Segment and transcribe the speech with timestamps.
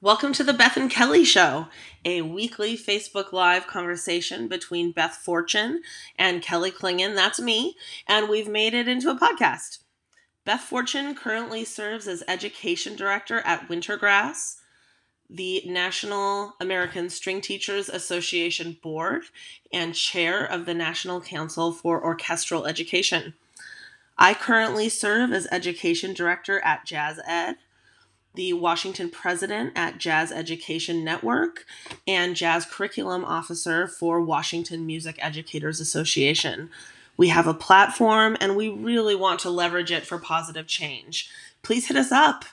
[0.00, 1.66] Welcome to the Beth and Kelly Show,
[2.04, 5.82] a weekly Facebook Live conversation between Beth Fortune
[6.16, 7.16] and Kelly Clingan.
[7.16, 7.76] That's me.
[8.06, 9.78] And we've made it into a podcast.
[10.44, 14.58] Beth Fortune currently serves as Education Director at Wintergrass,
[15.28, 19.22] the National American String Teachers Association Board,
[19.72, 23.34] and Chair of the National Council for Orchestral Education.
[24.16, 27.56] I currently serve as Education Director at Jazz Ed
[28.38, 31.66] the Washington president at Jazz Education Network,
[32.06, 36.70] and jazz curriculum officer for Washington Music Educators Association.
[37.16, 41.28] We have a platform and we really want to leverage it for positive change.
[41.64, 42.44] Please hit us up.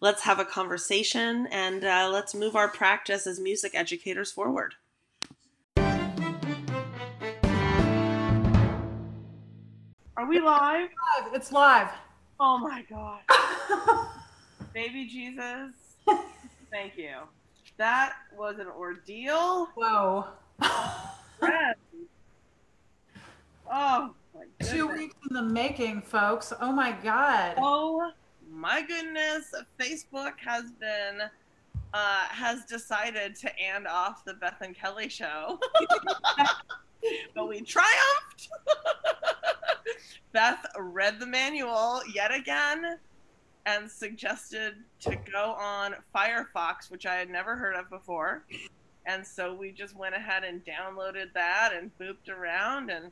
[0.00, 4.74] Let's have a conversation and uh, let's move our practice as music educators forward.
[10.16, 10.88] Are we live?
[11.22, 11.32] Live.
[11.32, 11.90] It's live.
[12.40, 14.08] Oh my God.
[14.72, 15.72] Baby Jesus,
[16.70, 17.16] thank you.
[17.78, 19.68] That was an ordeal.
[19.74, 20.26] Whoa.
[23.70, 24.72] Oh my goodness.
[24.72, 26.52] Two weeks in the making, folks.
[26.60, 27.54] Oh my God.
[27.58, 28.10] Oh
[28.50, 29.52] my goodness.
[29.78, 31.22] Facebook has been
[31.94, 35.58] uh, has decided to end off the Beth and Kelly show.
[37.34, 38.48] but we triumphed.
[40.32, 42.98] Beth read the manual yet again
[43.68, 48.44] and suggested to go on Firefox, which I had never heard of before.
[49.04, 52.90] And so we just went ahead and downloaded that and booped around.
[52.90, 53.10] And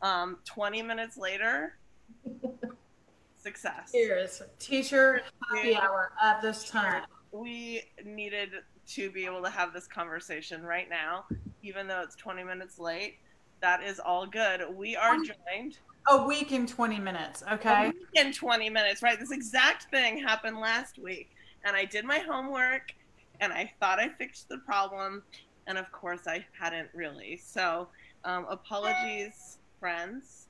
[0.00, 1.76] um, 20 minutes later,
[3.36, 3.90] success.
[3.92, 5.22] Here's teacher
[5.54, 7.02] happy hour at this time.
[7.30, 8.50] We needed
[8.88, 11.26] to be able to have this conversation right now,
[11.62, 13.18] even though it's 20 minutes late.
[13.60, 14.62] That is all good.
[14.74, 15.76] We are joined
[16.08, 17.86] a week in 20 minutes, okay?
[17.86, 19.18] A week in 20 minutes, right?
[19.18, 21.30] This exact thing happened last week.
[21.64, 22.92] And I did my homework
[23.40, 25.22] and I thought I fixed the problem.
[25.66, 27.40] And of course, I hadn't really.
[27.42, 27.88] So,
[28.24, 30.46] um, apologies, friends.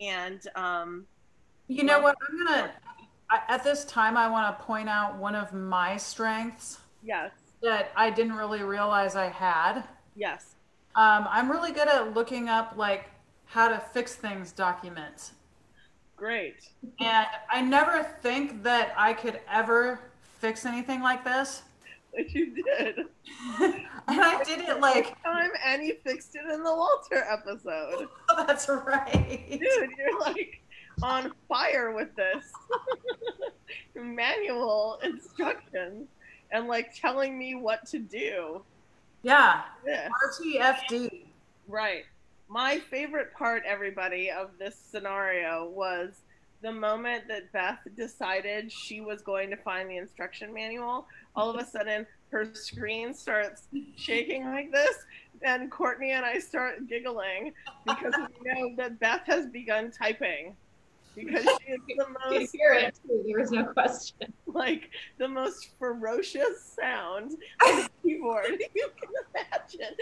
[0.00, 1.06] And, um,
[1.68, 2.16] you know what?
[2.28, 2.72] I'm going to,
[3.48, 6.78] at this time, I want to point out one of my strengths.
[7.02, 7.32] Yes.
[7.62, 9.84] That I didn't really realize I had.
[10.16, 10.56] Yes.
[10.94, 13.08] Um, I'm really good at looking up like
[13.52, 15.32] how to fix things documents.
[16.16, 16.70] Great.
[17.00, 20.00] And I never think that I could ever
[20.38, 21.60] fix anything like this.
[22.14, 22.96] But you did.
[23.60, 28.08] and I did it like time and you fixed it in the Walter episode.
[28.30, 29.44] Oh, that's right.
[29.50, 30.62] Dude, you're like
[31.02, 32.52] on fire with this.
[33.94, 36.08] Manual instructions
[36.50, 38.62] and like telling me what to do.
[39.22, 39.60] Yeah.
[39.86, 40.08] yeah.
[40.40, 41.24] RTFD.
[41.68, 42.04] Right
[42.52, 46.20] my favorite part, everybody, of this scenario was
[46.60, 51.06] the moment that Beth decided she was going to find the instruction manual.
[51.34, 54.96] All of a sudden, her screen starts shaking like this,
[55.40, 57.54] and Courtney and I start giggling
[57.86, 60.54] because we know that Beth has begun typing
[61.14, 62.54] because she is the most.
[62.54, 62.98] it.
[63.26, 64.32] There was no question.
[64.54, 67.32] Like the most ferocious sound
[67.64, 69.96] on the keyboard you can imagine.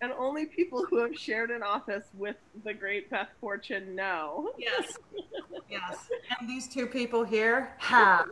[0.00, 4.52] and only people who have shared an office with the great Beth Fortune know.
[4.56, 4.96] Yes.
[5.68, 5.96] Yes.
[6.38, 8.26] And these two people here have.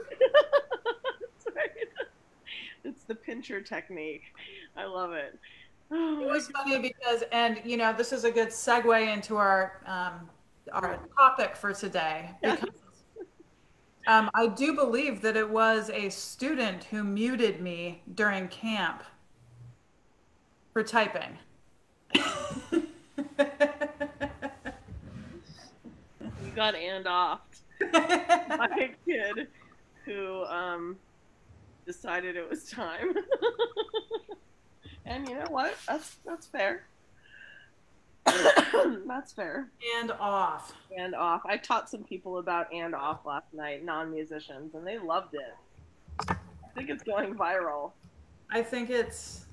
[2.84, 4.22] It's the pincher technique.
[4.76, 5.38] I love it.
[5.92, 10.28] It was funny because, and you know, this is a good segue into our um,
[10.72, 12.70] our topic for today because
[14.06, 19.02] um, I do believe that it was a student who muted me during camp
[20.72, 21.38] for typing.
[22.14, 22.82] you
[26.54, 27.40] got and off
[27.92, 29.48] by a kid
[30.04, 30.96] who um,
[31.86, 33.14] decided it was time.
[35.12, 35.76] And you know what?
[35.86, 36.84] That's that's fair.
[38.24, 39.68] that's fair.
[40.00, 40.72] And off.
[40.96, 41.42] And off.
[41.44, 46.30] I taught some people about and off last night, non-musicians, and they loved it.
[46.30, 46.34] I
[46.74, 47.92] think it's going viral.
[48.50, 49.44] I think it's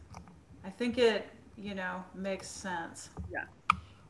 [0.63, 1.27] I think it,
[1.57, 3.09] you know, makes sense.
[3.29, 3.44] Yeah.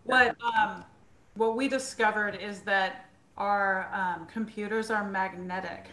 [0.03, 0.85] What um
[1.33, 5.87] what we discovered is that our um, computers are magnetic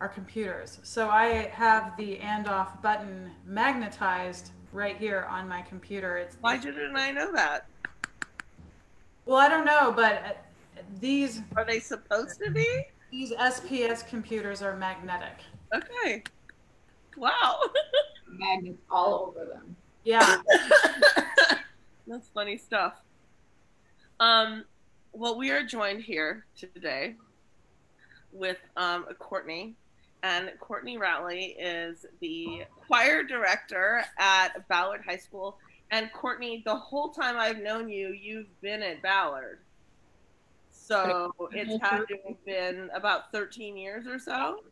[0.00, 0.78] our computers.
[0.82, 6.16] So I have the and off button magnetized right here on my computer.
[6.16, 7.66] It's why didn't I know that?
[9.26, 12.84] Well, I don't know, but uh, these are they supposed to be?
[13.10, 15.38] These SPS computers are magnetic.
[15.74, 16.22] Okay.
[17.16, 17.60] Wow.
[18.28, 19.76] Magnets all over them.
[20.04, 20.36] Yeah.
[22.06, 22.94] That's funny stuff.
[24.20, 24.64] Um,
[25.12, 27.16] well, we are joined here today
[28.32, 29.74] with um, Courtney,
[30.22, 35.58] and Courtney Rowley is the choir director at Ballard High School.
[35.90, 39.60] And Courtney, the whole time I've known you, you've been at Ballard.
[40.70, 44.62] So it's had to have been about 13 years or so.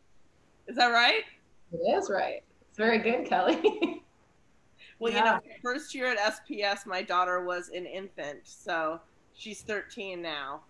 [0.67, 1.23] Is that right?
[1.71, 2.43] It is right.
[2.69, 3.61] It's very good, Kelly.
[4.99, 5.17] well, yeah.
[5.17, 8.99] you know, first year at SPS, my daughter was an infant, so
[9.33, 10.61] she's 13 now.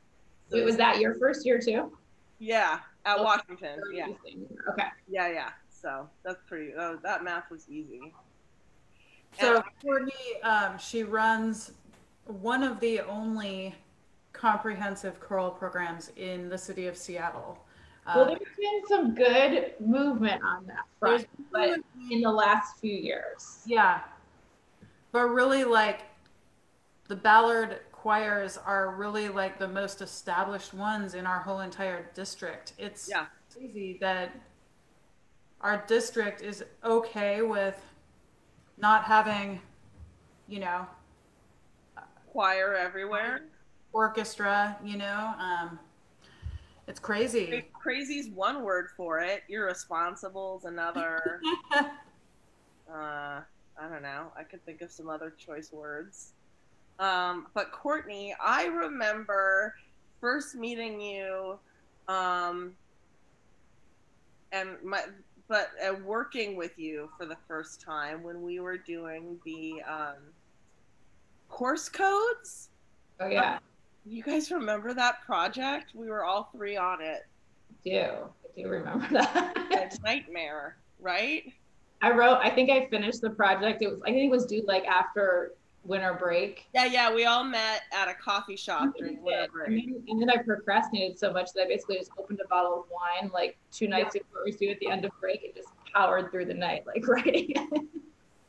[0.50, 1.92] So was that your first year too?
[2.40, 3.80] Yeah, at Washington.
[3.94, 4.08] Yeah.
[4.72, 4.88] Okay.
[5.10, 5.50] Yeah, yeah.
[5.70, 6.74] So that's pretty.
[6.78, 8.14] Oh, that math was easy.
[9.40, 11.72] So and, Courtney, um, she runs
[12.26, 13.76] one of the only
[14.34, 17.58] comprehensive choral programs in the city of Seattle.
[18.06, 21.80] Well, um, there's been some good movement on that front, but
[22.12, 23.64] in the last few years.
[23.66, 24.02] Yeah.
[25.12, 26.02] But really, like,
[27.08, 32.72] the Ballard choirs are really like the most established ones in our whole entire district.
[32.78, 33.26] It's yeah.
[33.52, 34.32] crazy that
[35.60, 37.78] our district is okay with
[38.78, 39.60] not having,
[40.48, 40.88] you know,
[42.32, 43.42] choir everywhere,
[43.92, 45.34] orchestra, you know.
[45.38, 45.78] Um,
[46.88, 47.66] it's crazy.
[47.74, 49.44] Crazy's one word for it.
[49.50, 51.42] Irresponsible's another.
[51.76, 51.82] uh,
[52.90, 54.32] I don't know.
[54.38, 56.32] I could think of some other choice words.
[57.00, 59.76] Um, but Courtney, I remember
[60.20, 61.60] first meeting you,
[62.08, 62.74] um,
[64.52, 65.04] and my,
[65.48, 70.16] but uh, working with you for the first time when we were doing the um,
[71.50, 72.70] course codes.
[73.20, 73.60] Oh yeah.
[74.06, 75.92] You guys remember that project?
[75.94, 77.26] We were all three on it.
[77.86, 78.00] I do.
[78.00, 79.54] I do remember that.
[80.00, 81.44] a nightmare, right?
[82.02, 83.82] I wrote I think I finished the project.
[83.82, 85.54] It was I think it was due like after
[85.88, 86.68] winter break.
[86.74, 89.86] Yeah, yeah, we all met at a coffee shop during winter break.
[89.86, 92.82] And then, and then, I procrastinated so much that I basically just opened a bottle
[92.82, 94.22] of wine like two nights yeah.
[94.22, 96.86] before we was due at the end of break and just powered through the night
[96.86, 97.54] like writing.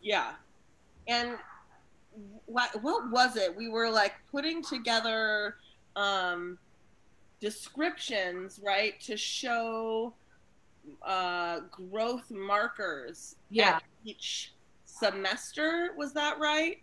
[0.02, 0.32] Yeah.
[1.06, 1.36] And
[2.46, 3.54] what what was it?
[3.54, 5.56] We were like putting together
[5.96, 6.58] um
[7.40, 10.14] descriptions, right, to show
[11.02, 13.78] uh growth markers yeah.
[14.04, 15.90] each semester.
[15.96, 16.78] Was that right?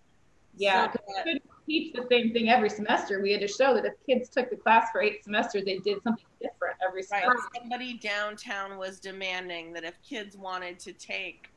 [0.57, 3.21] Yeah, so we couldn't teach the same thing every semester.
[3.21, 6.01] We had to show that if kids took the class for eight semesters, they did
[6.03, 7.29] something different every semester.
[7.29, 7.61] Right.
[7.61, 11.49] Somebody downtown was demanding that if kids wanted to take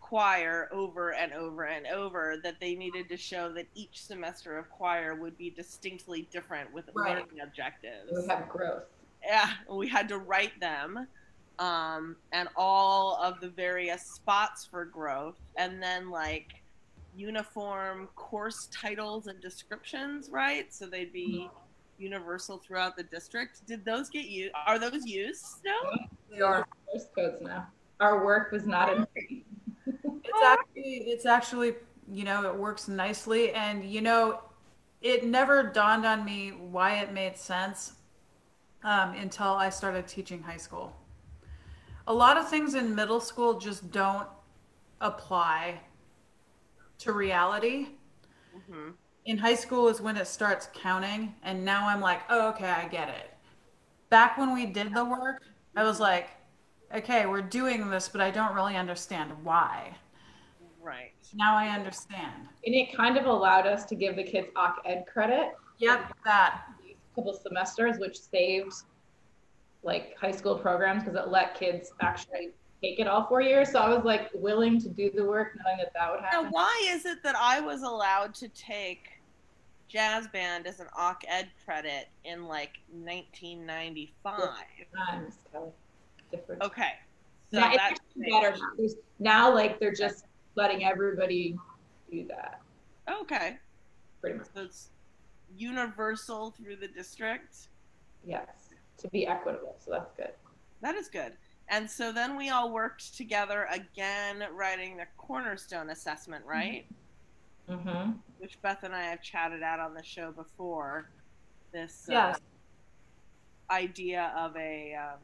[0.00, 4.70] choir over and over and over, that they needed to show that each semester of
[4.70, 7.10] choir would be distinctly different with right.
[7.10, 8.10] learning objectives.
[8.14, 8.84] We have growth.
[9.24, 11.06] Yeah, we had to write them.
[11.58, 16.57] Um, and all of the various spots for growth, and then like
[17.18, 20.72] uniform course titles and descriptions, right?
[20.72, 21.50] So they'd be
[21.98, 23.66] universal throughout the district.
[23.66, 24.54] Did those get used?
[24.66, 25.72] Are those used still?
[26.30, 27.66] They are course codes now.
[28.00, 29.06] Our work was not in.
[29.86, 31.74] it's actually, it's actually,
[32.12, 34.40] you know, it works nicely, and you know,
[35.02, 37.94] it never dawned on me why it made sense
[38.84, 40.94] um, until I started teaching high school.
[42.06, 44.28] A lot of things in middle school just don't
[45.00, 45.80] apply
[46.98, 47.88] to reality.
[48.56, 48.90] Mm-hmm.
[49.26, 52.88] In high school is when it starts counting, and now I'm like, oh, okay, I
[52.88, 53.34] get it.
[54.10, 55.42] Back when we did the work,
[55.76, 56.30] I was like,
[56.94, 59.94] okay, we're doing this, but I don't really understand why.
[60.80, 61.12] Right.
[61.34, 62.48] Now I understand.
[62.64, 65.50] And it kind of allowed us to give the kids OC Ed credit.
[65.78, 66.62] Yep, that.
[67.14, 68.72] Couple semesters, which saved
[69.82, 72.50] like high school programs because it let kids actually
[72.82, 73.72] take it all four years.
[73.72, 76.44] So I was like willing to do the work knowing that that would happen.
[76.44, 79.10] Now, why is it that I was allowed to take
[79.88, 84.40] jazz band as an OC Ed credit in like 1995?
[86.30, 86.62] Different.
[86.62, 86.92] Okay.
[87.50, 88.88] So yeah, that's better now.
[89.18, 89.54] now.
[89.54, 91.56] Like they're just letting everybody
[92.10, 92.60] do that.
[93.10, 93.56] Okay.
[94.20, 94.48] Pretty much.
[94.54, 94.90] So it's
[95.56, 97.68] universal through the district.
[98.26, 98.48] Yes,
[98.98, 99.76] to be equitable.
[99.78, 100.32] So that's good.
[100.82, 101.32] That is good.
[101.70, 106.50] And so then we all worked together again, writing the cornerstone assessment, mm-hmm.
[106.50, 106.86] right?
[107.68, 108.12] Mm-hmm.
[108.38, 111.10] Which Beth and I have chatted out on the show before.
[111.72, 112.34] This uh,
[113.70, 115.18] idea of a um,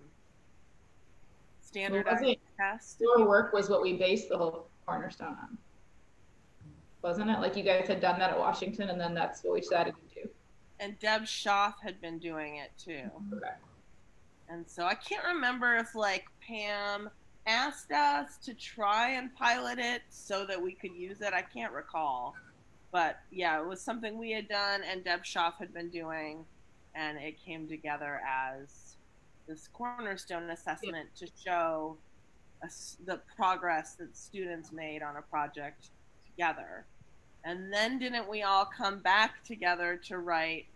[1.62, 3.00] standardized test.
[3.00, 5.58] Your work was what we based the whole cornerstone on,
[7.02, 7.40] wasn't it?
[7.40, 10.22] Like you guys had done that at Washington, and then that's what we decided to
[10.22, 10.28] do.
[10.80, 13.10] And Deb Schaff had been doing it too.
[13.32, 13.54] Okay.
[14.48, 17.10] And so I can't remember if like Pam
[17.46, 21.32] asked us to try and pilot it so that we could use it.
[21.34, 22.34] I can't recall.
[22.92, 26.44] But yeah, it was something we had done and Deb Schaff had been doing.
[26.94, 28.96] and it came together as
[29.48, 31.96] this cornerstone assessment to show
[33.04, 35.90] the progress that students made on a project
[36.30, 36.86] together.
[37.44, 40.66] And then didn't we all come back together to write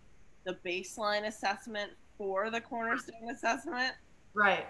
[0.45, 3.95] the baseline assessment for the cornerstone assessment?
[4.35, 4.67] Right.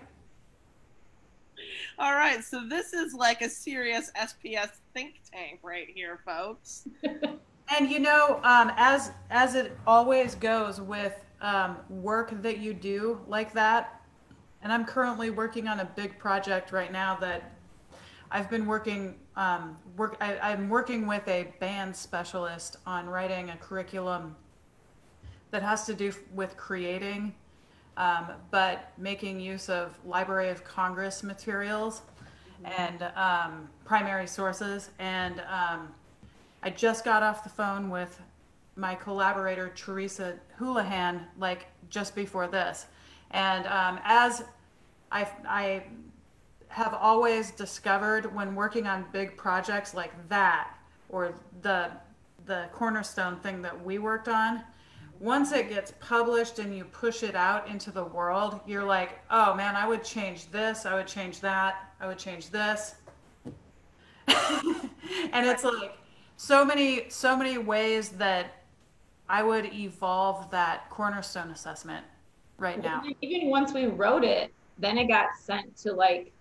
[1.98, 6.86] All right, so this is like a serious SPS think tank right here, folks.
[7.76, 13.20] and you know, um, as as it always goes with um, work that you do
[13.26, 14.02] like that,
[14.62, 17.52] and I'm currently working on a big project right now that
[18.30, 20.16] I've been working um, work.
[20.20, 24.36] I, am working with a band specialist on writing a curriculum
[25.50, 27.34] that has to do with creating
[27.98, 32.02] um, but making use of Library of Congress materials
[32.64, 34.90] and um, primary sources.
[35.00, 35.92] And um,
[36.62, 38.20] I just got off the phone with
[38.76, 42.86] my collaborator, Teresa Houlihan, like just before this.
[43.32, 44.44] And um, as
[45.10, 45.82] I, I
[46.68, 50.70] have always discovered when working on big projects like that,
[51.08, 51.90] or the,
[52.46, 54.62] the cornerstone thing that we worked on,
[55.20, 59.54] once it gets published and you push it out into the world, you're like, oh
[59.54, 62.94] man, I would change this, I would change that, I would change this.
[64.28, 65.96] and it's like
[66.36, 68.62] so many, so many ways that
[69.28, 72.04] I would evolve that cornerstone assessment
[72.58, 73.02] right now.
[73.20, 76.32] Even once we wrote it, then it got sent to like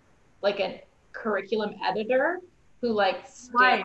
[0.43, 0.81] like a
[1.11, 2.39] curriculum editor
[2.81, 3.83] who like right.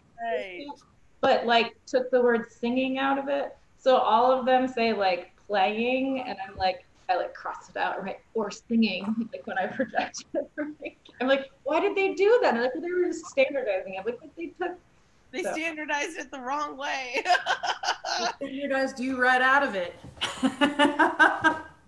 [1.22, 5.32] but like took the word singing out of it so all of them say like
[5.48, 8.20] playing, and I'm like, I like crossed it out, right?
[8.34, 10.24] Or singing, like when I project.
[10.56, 10.96] Right?
[11.20, 12.54] I'm like, why did they do that?
[12.54, 14.06] I'm like, well, they were just standardizing it.
[14.06, 14.78] Like, they took.
[15.32, 15.52] They so.
[15.52, 17.24] standardized it the wrong way.
[18.36, 19.94] standardized you right out of it.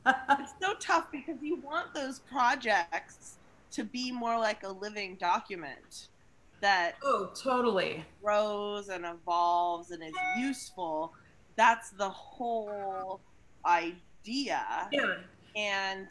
[0.07, 3.37] it's so tough because you want those projects
[3.73, 6.09] to be more like a living document
[6.61, 11.13] that oh totally grows and evolves and is useful
[11.57, 13.21] that's the whole
[13.65, 14.89] idea.
[14.93, 15.17] Yeah.
[15.57, 16.09] And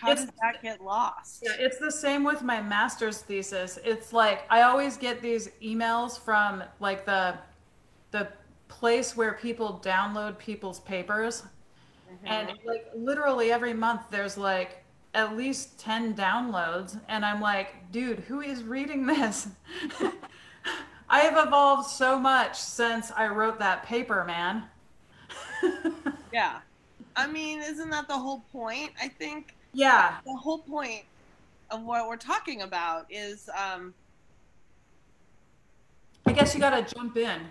[0.00, 1.42] how it's, does that get lost?
[1.44, 3.78] Yeah, it's the same with my master's thesis.
[3.84, 7.38] It's like I always get these emails from like the
[8.10, 8.28] the
[8.68, 11.42] place where people download people's papers.
[12.12, 12.26] Mm-hmm.
[12.26, 18.20] And like literally every month there's like at least 10 downloads and I'm like, dude,
[18.20, 19.48] who is reading this?
[21.14, 24.64] I have evolved so much since I wrote that paper, man.
[26.32, 26.58] yeah.
[27.14, 28.90] I mean, isn't that the whole point?
[29.00, 29.54] I think.
[29.72, 30.16] Yeah.
[30.26, 31.04] The whole point
[31.70, 33.48] of what we're talking about is.
[33.56, 33.94] Um,
[36.26, 37.42] I guess you got to jump in.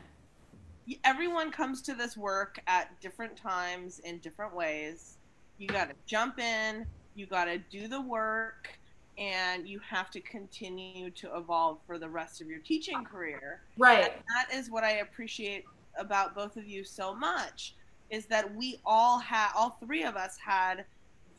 [1.05, 5.20] Everyone comes to this work at different times in different ways.
[5.58, 6.86] You got to jump in.
[7.15, 8.77] You got to do the work
[9.17, 13.62] and you have to continue to evolve for the rest of your teaching career.
[13.77, 14.03] Right.
[14.03, 15.65] And that is what I appreciate
[15.98, 17.75] about both of you so much
[18.10, 20.86] is that we all had all three of us had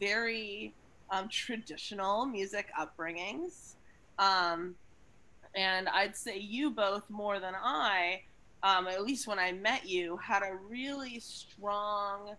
[0.00, 0.74] very
[1.10, 3.74] um, traditional music upbringings
[4.18, 4.74] um,
[5.54, 8.20] and i'd say you both more than i
[8.62, 12.34] um, at least when i met you had a really strong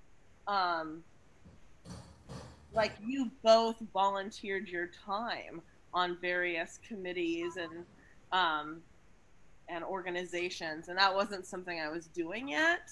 [0.48, 1.04] um,
[2.76, 5.62] like you both volunteered your time
[5.94, 7.86] on various committees and
[8.32, 8.82] um,
[9.70, 12.92] and organizations, and that wasn't something I was doing yet,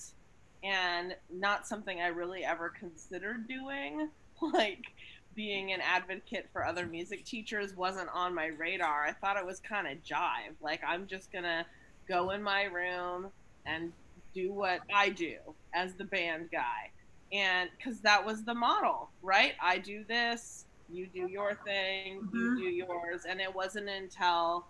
[0.63, 4.09] and not something I really ever considered doing.
[4.51, 4.87] Like
[5.35, 9.05] being an advocate for other music teachers wasn't on my radar.
[9.05, 10.55] I thought it was kind of jive.
[10.59, 11.65] Like I'm just gonna
[12.09, 13.27] go in my room
[13.65, 13.93] and
[14.33, 15.37] do what I do
[15.73, 16.91] as the band guy
[17.33, 22.37] and because that was the model right i do this you do your thing mm-hmm.
[22.37, 24.65] you do yours and it wasn't until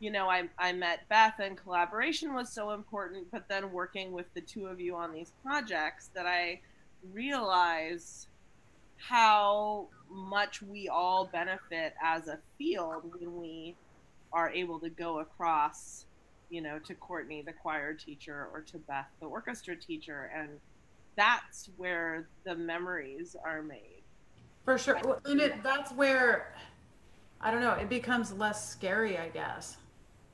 [0.00, 4.26] you know I, I met beth and collaboration was so important but then working with
[4.34, 6.60] the two of you on these projects that i
[7.12, 8.28] realized
[8.96, 13.76] how much we all benefit as a field when we
[14.32, 16.06] are able to go across
[16.48, 20.48] you know to courtney the choir teacher or to beth the orchestra teacher and
[21.16, 24.02] that's where the memories are made.
[24.64, 25.00] For sure.
[25.24, 26.54] And it, that's where,
[27.40, 29.76] I don't know, it becomes less scary, I guess,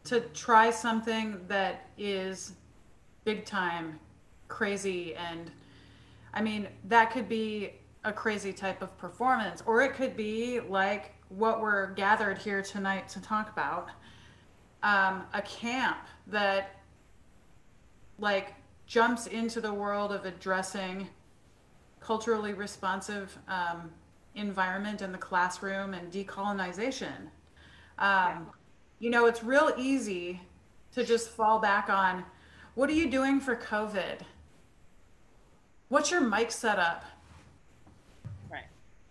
[0.04, 2.54] to try something that is
[3.24, 4.00] big time,
[4.48, 5.14] crazy.
[5.14, 5.50] And
[6.34, 7.74] I mean, that could be
[8.04, 13.08] a crazy type of performance, or it could be like what we're gathered here tonight
[13.10, 13.88] to talk about
[14.82, 16.80] um, a camp that,
[18.18, 18.54] like,
[18.92, 21.08] jumps into the world of addressing
[21.98, 23.90] culturally responsive um,
[24.34, 27.30] environment in the classroom and decolonization.
[27.98, 28.50] Um,
[28.98, 30.42] you know, it's real easy
[30.92, 32.22] to just fall back on
[32.74, 34.18] what are you doing for COVID?
[35.88, 37.02] What's your mic setup?
[38.50, 38.64] Right.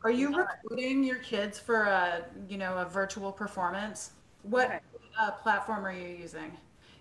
[0.04, 4.12] Are you recruiting your kids for a, you know, a virtual performance?
[4.44, 4.80] What Okay.
[5.20, 6.56] uh, platform are you using?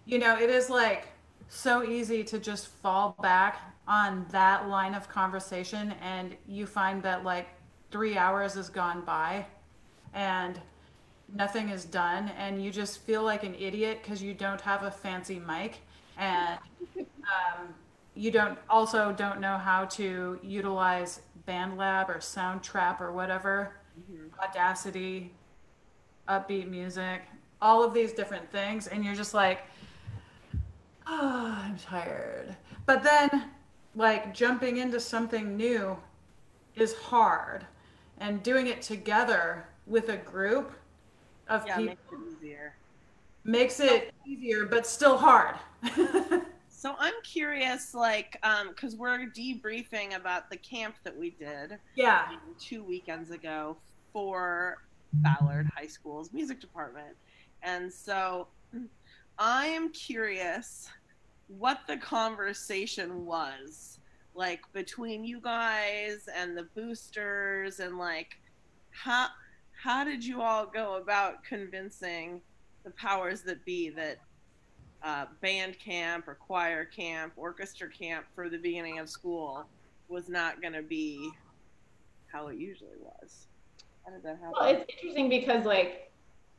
[0.07, 1.09] You know, it is like
[1.51, 7.25] so easy to just fall back on that line of conversation, and you find that
[7.25, 7.49] like
[7.91, 9.45] three hours has gone by
[10.15, 10.61] and
[11.35, 14.91] nothing is done, and you just feel like an idiot because you don't have a
[14.91, 15.79] fancy mic
[16.17, 16.59] and
[16.99, 17.75] um,
[18.15, 23.75] you don't also don't know how to utilize BandLab or Soundtrap or whatever,
[24.41, 25.33] Audacity,
[26.29, 27.23] upbeat music,
[27.61, 29.63] all of these different things, and you're just like,
[31.11, 32.57] oh, I'm tired.
[32.87, 33.51] But then,
[33.95, 35.99] like, jumping into something new
[36.77, 37.67] is hard,
[38.19, 40.73] and doing it together with a group
[41.49, 42.77] of Yeah, people makes it easier.
[43.45, 45.57] makes it easier, but still hard.
[46.81, 52.29] So I'm curious, like, um, because we're debriefing about the camp that we did yeah.
[52.31, 53.77] um, two weekends ago
[54.15, 54.79] for
[55.13, 57.17] Ballard High School's music department,
[57.63, 58.49] and so
[59.39, 60.89] I am curious
[61.59, 63.99] what the conversation was
[64.35, 68.39] like between you guys and the boosters, and like
[68.91, 69.27] how
[69.83, 72.41] how did you all go about convincing
[72.85, 74.19] the powers that be that
[75.03, 79.65] uh, band camp or choir camp, orchestra camp for the beginning of school
[80.09, 81.31] was not going to be
[82.31, 83.47] how it usually was.
[84.05, 84.53] How did that happen?
[84.53, 86.11] Well, it's interesting because like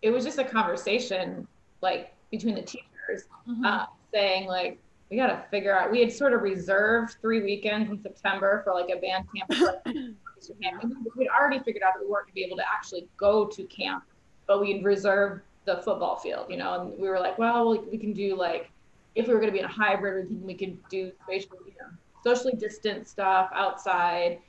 [0.01, 1.47] it was just a conversation
[1.81, 3.65] like between the teachers Mhm.
[3.65, 5.91] uh, saying like we got to figure out.
[5.91, 10.15] We had sort of reserved three weekends in September for like a band camp.
[10.41, 10.83] orchestra camp.
[10.83, 13.45] And we'd already figured out that we weren't going to be able to actually go
[13.45, 14.03] to camp,
[14.47, 16.81] but we'd reserved the football field, you know.
[16.81, 18.71] And we were like, well, we, can do like
[19.15, 21.57] if we were going to be in a hybrid, we can we could do spatial,
[21.65, 21.89] you know,
[22.23, 24.39] socially distant stuff outside.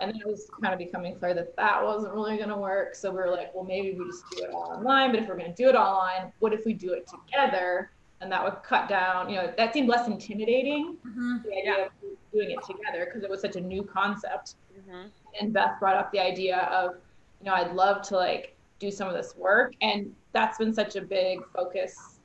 [0.00, 2.96] And then it was kind of becoming clear that that wasn't really going to work.
[2.96, 5.12] So we were like, well, maybe we just do it all online.
[5.12, 7.90] But if we're going to do it all online, what if we do it together?
[8.20, 11.42] And that would cut down, you know, that seemed less intimidating, Mhm.
[11.42, 11.92] the idea of
[12.32, 14.56] doing it together because it was such a new concept.
[14.88, 15.06] hmm
[15.40, 16.96] And Beth brought up the idea of,
[17.40, 19.74] you know, I'd love to like do some of this work.
[19.82, 22.20] And that's been such a big focus,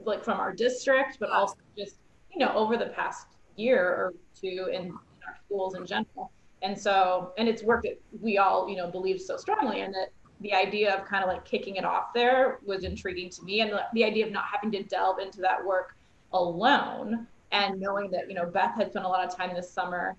[0.00, 1.96] like from our district, but also just,
[2.32, 3.26] you know, over the past
[3.56, 4.90] year or two in, in
[5.26, 6.30] our schools in general.
[6.62, 10.10] And so, and it's work that we all, you know, believe so strongly in that
[10.40, 13.60] the idea of kind of like kicking it off there was intriguing to me.
[13.60, 15.96] And the, the idea of not having to delve into that work
[16.32, 20.16] alone and knowing that, you know, Beth had spent a lot of time this summer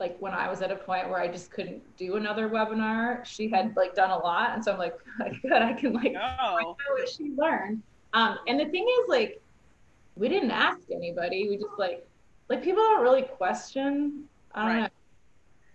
[0.00, 3.50] like when I was at a point where I just couldn't do another webinar, she
[3.50, 4.52] had like done a lot.
[4.54, 4.94] And so I'm like,
[5.42, 7.82] good, I can like Oh, know what she learned.
[8.14, 9.40] Um, and the thing is, like,
[10.16, 11.48] we didn't ask anybody.
[11.48, 12.06] We just like,
[12.48, 14.24] like people don't really question.
[14.54, 14.82] I don't Right.
[14.84, 14.88] know.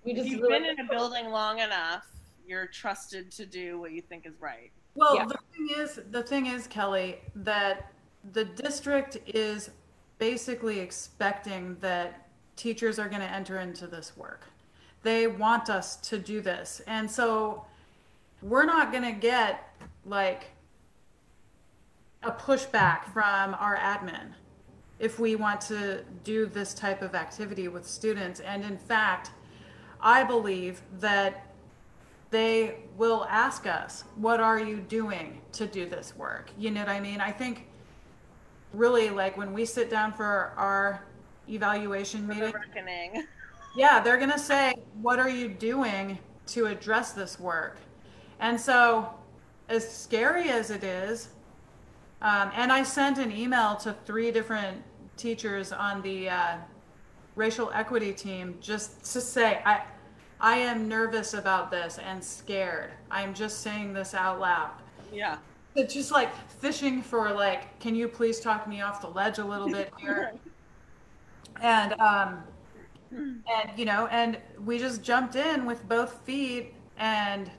[0.04, 2.06] We if just you've really, been in a building long enough,
[2.48, 4.72] you're trusted to do what you think is right.
[4.96, 5.26] Well, Yeah.
[5.26, 7.92] the thing is, the thing is, Kelly, that
[8.32, 9.70] the district is
[10.18, 14.46] basically expecting that teachers are going to enter into this work.
[15.04, 16.82] They want us to do this.
[16.88, 17.66] And so
[18.42, 20.52] we're not going to get like
[22.24, 24.34] a pushback from our admin
[24.98, 28.40] if we want to do this type of activity with students.
[28.40, 29.32] And in fact,
[30.00, 31.45] I believe that
[32.36, 36.52] they will ask us, what are you doing to do this work?
[36.58, 37.22] You know what I mean?
[37.22, 37.70] I think
[38.74, 41.06] really like when we sit down for our
[41.48, 43.28] evaluation For the meeting, reckoning.
[43.78, 47.78] yeah, they're going to say, what are you doing to address this work?
[48.42, 49.14] And so,
[49.70, 51.30] as scary as it is,
[52.22, 54.84] um, and I sent an email to three different
[55.16, 56.58] teachers on the uh,
[57.36, 59.84] racial equity team just to say, I,
[60.46, 62.92] I am nervous about this and scared.
[63.10, 64.70] I'm just saying this out loud.
[65.12, 65.38] Yeah.
[65.74, 69.44] It's just like fishing for like, can you please talk me off the ledge a
[69.44, 70.34] little bit here?
[71.64, 72.44] and um,
[73.12, 77.50] and you know, and we just jumped in with both feet, and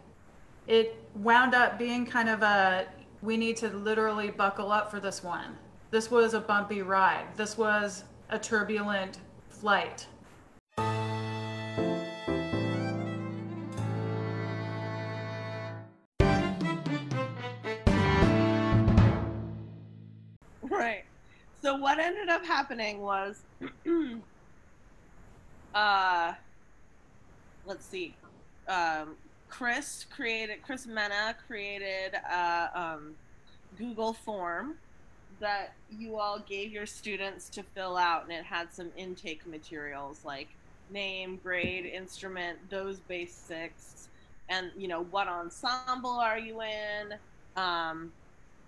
[0.68, 2.86] it wound up being kind of a
[3.20, 5.56] we need to literally buckle up for this one.
[5.90, 7.26] This was a bumpy ride.
[7.36, 9.18] This was a turbulent
[9.48, 10.06] flight.
[21.80, 23.40] What ended up happening was
[25.74, 26.32] uh
[27.66, 28.14] let's see,
[28.68, 29.16] um,
[29.48, 33.14] Chris created Chris Mena created a um,
[33.76, 34.76] Google form
[35.40, 40.20] that you all gave your students to fill out, and it had some intake materials
[40.24, 40.48] like
[40.90, 44.08] name, grade, instrument, those basics,
[44.48, 47.14] and you know what ensemble are you in.
[47.56, 48.12] Um,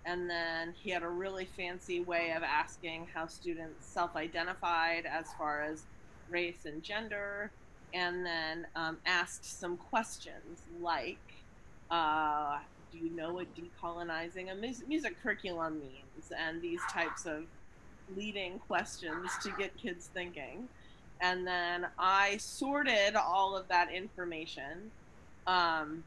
[0.05, 5.61] and then he had a really fancy way of asking how students self-identified as far
[5.61, 5.83] as
[6.29, 7.51] race and gender
[7.93, 11.17] and then um, asked some questions like
[11.91, 12.57] uh,
[12.91, 16.31] do you know what decolonizing a mu- music curriculum means?
[16.37, 17.45] and these types of
[18.15, 20.67] leading questions to get kids thinking.
[21.21, 24.91] And then i sorted all of that information
[25.47, 26.03] um,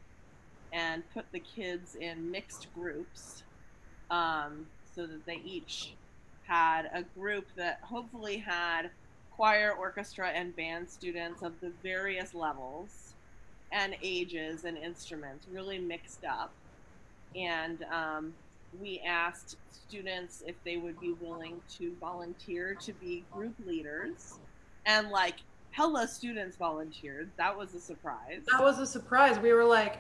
[0.72, 3.41] and put the kids in mixed groups
[4.12, 5.94] um, so that they each
[6.46, 8.90] had a group that hopefully had
[9.33, 13.14] choir, orchestra, and band students of the various levels
[13.72, 16.53] and ages and instruments really mixed up.
[17.35, 18.35] And um,
[18.81, 24.35] we asked students if they would be willing to volunteer to be group leaders.
[24.85, 25.37] And like,
[25.70, 27.31] hella students volunteered.
[27.38, 28.42] That was a surprise.
[28.51, 29.38] That was a surprise.
[29.38, 29.96] We were like,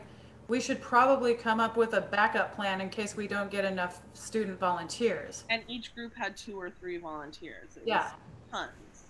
[0.52, 4.02] we should probably come up with a backup plan in case we don't get enough
[4.12, 5.44] student volunteers.
[5.48, 7.78] And each group had two or three volunteers.
[7.78, 8.02] It Yeah.
[8.02, 8.12] was
[8.50, 9.04] tons.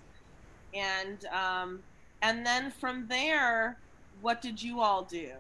[0.73, 1.83] And um,
[2.23, 3.77] and then from there,
[4.21, 5.33] what did you all do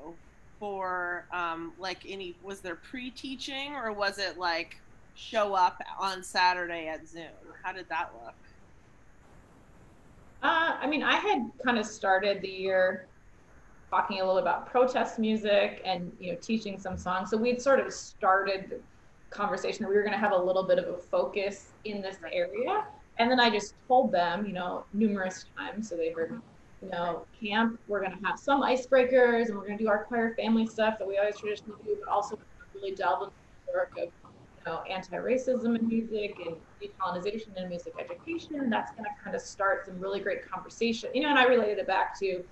[0.59, 2.35] for um, like any?
[2.43, 4.79] Was there pre-teaching or was it like
[5.15, 7.29] show up on Saturday at Zoom?
[7.63, 8.35] How did that look?
[10.43, 13.07] Uh, I mean, I had kind of started the year
[13.93, 17.29] talking a little about protest music and you know teaching some songs.
[17.29, 18.81] So we'd sort of started the
[19.29, 22.17] conversation that we were going to have a little bit of a focus in this
[22.33, 22.85] area.
[23.19, 26.41] And then I just told them, you know, numerous times, so they heard,
[26.83, 27.79] you know, camp.
[27.87, 30.99] We're going to have some icebreakers, and we're going to do our choir family stuff
[30.99, 32.39] that we always traditionally do, but also
[32.75, 33.35] really delve into
[33.67, 38.71] the work of you know, anti-racism in music and decolonization in music education.
[38.71, 41.11] That's going to kind of start some really great conversation.
[41.13, 42.43] You know, and I related it back to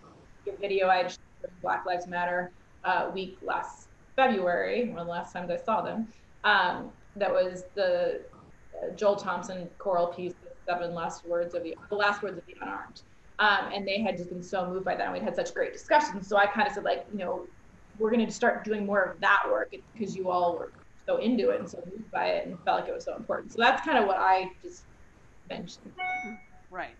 [0.47, 1.21] your video I just
[1.63, 2.51] Black Lives Matter
[2.85, 6.09] uh, week last February, one of the last times I saw them.
[6.45, 8.21] Um, that was the
[8.83, 12.47] uh, Joel Thompson choral piece, the seven last words of the, the last words of
[12.47, 13.03] the unarmed.
[13.39, 15.05] Um, and they had just been so moved by that.
[15.05, 16.27] And we'd had such great discussions.
[16.29, 17.47] So I kind of said, like, you know,
[17.99, 20.71] we're going to start doing more of that work because you all were
[21.07, 23.53] so into it and so moved by it and felt like it was so important.
[23.53, 24.83] So that's kind of what I just
[25.49, 25.93] mentioned.
[26.71, 26.95] Right.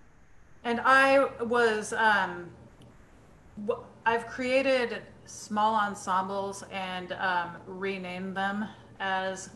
[0.65, 2.51] And I was, um,
[3.69, 8.67] wh- I've created small ensembles and um, renamed them
[8.99, 9.51] as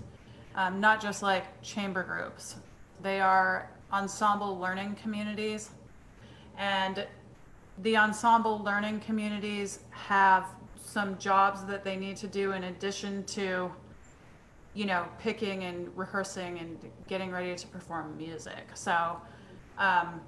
[0.55, 2.57] um, not just like chamber groups.
[3.03, 5.71] They are ensemble learning communities.
[6.59, 7.07] And
[7.83, 13.73] the ensemble learning communities have some jobs that they need to do in addition to,
[14.75, 16.79] you know, picking and rehearsing and
[17.09, 18.67] getting ready to perform music.
[18.75, 19.21] So,
[19.79, 20.21] um,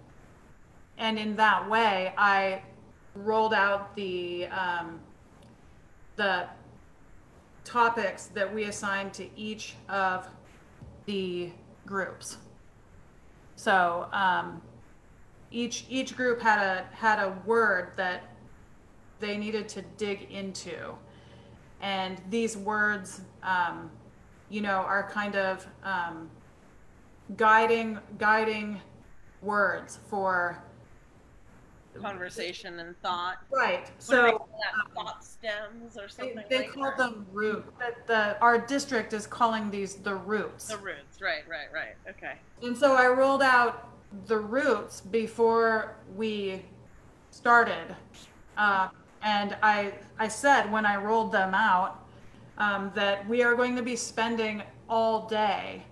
[0.99, 2.63] and in that way, I
[3.17, 5.01] rolled out the um,
[6.17, 6.47] the
[7.65, 10.29] topics that we assigned to each of
[11.07, 11.51] the
[11.85, 12.39] groups.
[13.57, 14.63] So um,
[15.51, 18.25] each each group had a had a word that
[19.19, 20.95] they needed to dig into,
[21.81, 23.91] and these words, um,
[24.51, 26.31] you know, are kind of um,
[27.37, 28.81] guiding guiding
[29.43, 30.63] words for
[32.01, 33.39] Conversation and thought.
[33.51, 33.87] right.
[33.87, 34.95] They So that?
[34.95, 36.97] thought stems or something they like call that?
[36.99, 37.69] them roots.
[37.79, 40.69] That the our district is calling these the roots.
[40.69, 41.21] the roots.
[41.21, 41.43] Right.
[41.49, 41.73] Right.
[41.73, 41.95] Right.
[42.09, 42.35] Okay.
[42.63, 43.89] And so I rolled out
[44.27, 46.63] the roots before we
[47.31, 47.95] started.
[48.57, 48.89] Uh,
[49.23, 52.05] and I, I said when I rolled them out
[52.59, 55.83] um, that we are going to be spending all day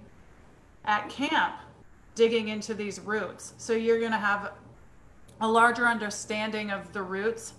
[0.85, 1.57] at camp
[2.15, 3.55] digging into these roots.
[3.59, 4.53] So you're going to have
[5.41, 7.55] a larger understanding of the roots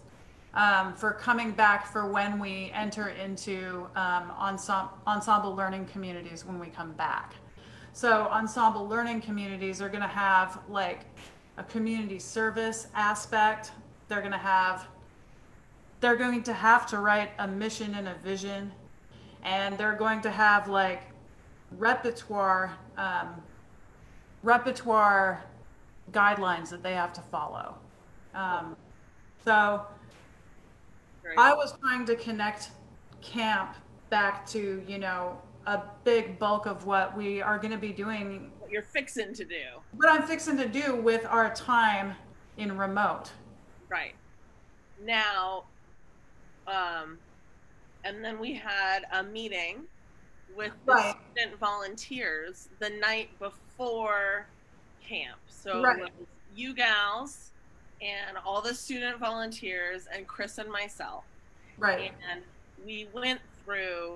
[0.54, 6.60] um, for coming back for when we enter into um, ensemble, ensemble learning communities when
[6.60, 7.36] we come back.
[7.94, 11.02] So ensemble learning communities are going to have like
[11.58, 13.72] a community service aspect.
[14.08, 14.88] They're going to have
[16.02, 18.72] they're going to have to write a mission and a vision
[19.44, 21.04] and they're going to have like
[21.78, 23.42] repertoire um,
[24.44, 25.44] repertoire
[26.12, 27.76] guidelines that they have to follow.
[28.34, 28.76] Um,
[29.44, 29.86] so.
[31.38, 32.70] I was trying to connect
[33.22, 33.76] camp
[34.12, 38.52] back to, you know, a big bulk of what we are going to be doing,
[38.60, 39.64] what you're fixing to do.
[39.94, 42.14] what I'm fixing to do with our time
[42.58, 43.32] in remote.
[43.90, 44.14] Right.
[45.02, 45.66] now,
[46.68, 47.18] um,
[48.04, 49.84] and then we had a meeting
[50.56, 51.16] with the Right.
[51.34, 54.48] student volunteers the night before
[55.08, 55.40] camp.
[55.48, 56.00] So Right.
[56.00, 57.52] it was you gals
[58.02, 61.24] and all the student volunteers and Chris and myself.
[61.78, 62.12] Right.
[62.32, 62.42] And
[62.86, 64.16] we went through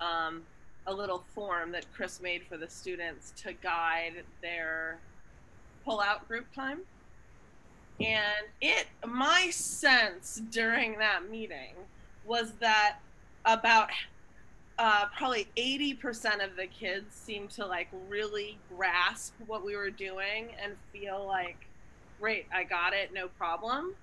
[0.00, 0.42] um,
[0.86, 4.98] a little form that Chris made for the students to guide their
[5.84, 6.80] pull out group time.
[8.00, 11.74] And it, my sense during that meeting
[12.26, 12.98] was that
[13.44, 13.88] about
[14.78, 20.48] uh, probably 80% of the kids seemed to like really grasp what we were doing
[20.62, 21.66] and feel like,
[22.20, 23.94] great, I got it, no problem.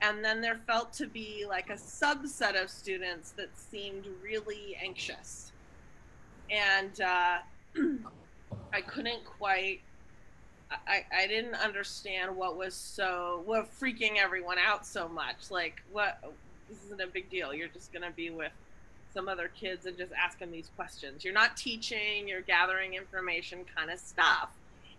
[0.00, 5.52] And then there felt to be like a subset of students that seemed really anxious.
[6.50, 7.38] And uh,
[8.72, 9.80] I couldn't quite
[10.70, 15.50] I, I didn't understand what was so what freaking everyone out so much.
[15.50, 16.18] Like what
[16.68, 17.54] this isn't a big deal.
[17.54, 18.52] You're just gonna be with
[19.12, 21.24] some other kids and just ask them these questions.
[21.24, 24.50] You're not teaching, you're gathering information kind of stuff.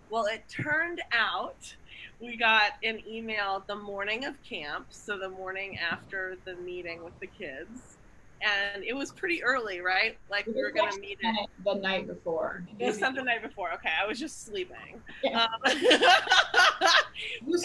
[0.10, 1.76] Well, it turned out
[2.20, 7.18] we got an email the morning of camp, so the morning after the meeting with
[7.20, 7.96] the kids.
[8.42, 10.18] And it was pretty early, right?
[10.32, 12.64] Like we were gonna meet at the night before.
[12.80, 13.72] it was something the night before.
[13.74, 15.02] Okay, I was just sleeping.
[15.24, 15.44] Yeah.
[15.44, 15.60] Um,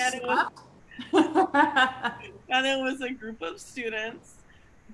[0.01, 0.51] And it was-
[2.49, 4.35] and it was a group of students.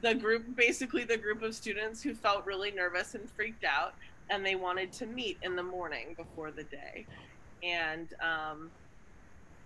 [0.03, 3.95] The group, basically, the group of students who felt really nervous and freaked out,
[4.31, 7.07] and they wanted to meet in the morning before the day.
[7.63, 8.71] And um,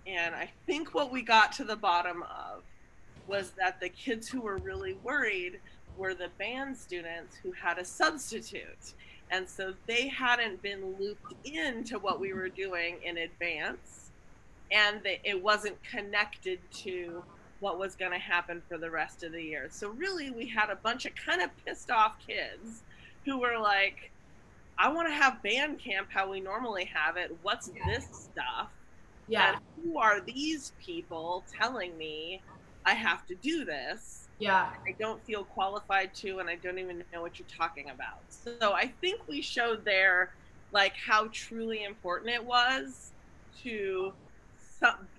[0.07, 2.63] and I think what we got to the bottom of
[3.27, 5.61] was that the kids who were really worried
[5.97, 8.95] were the band students who had a substitute.
[9.31, 14.11] And so they hadn't been looped into what we were doing in advance.
[14.71, 17.23] And they, it wasn't connected to
[17.61, 19.69] what was going to happen for the rest of the year.
[19.71, 22.83] So really, we had a bunch of kind of pissed off kids
[23.25, 24.11] who were like,
[24.79, 27.37] I want to have band camp how we normally have it.
[27.43, 28.71] What's this stuff?
[29.29, 29.55] yeah.
[29.55, 32.43] And who are these people telling me
[32.85, 34.29] I have to do this?
[34.39, 34.71] Yeah.
[34.87, 38.19] I don't feel qualified to, and I don't even know what you're talking about.
[38.29, 40.33] So I think we showed there,
[40.73, 43.13] like how truly important it was
[43.63, 44.13] to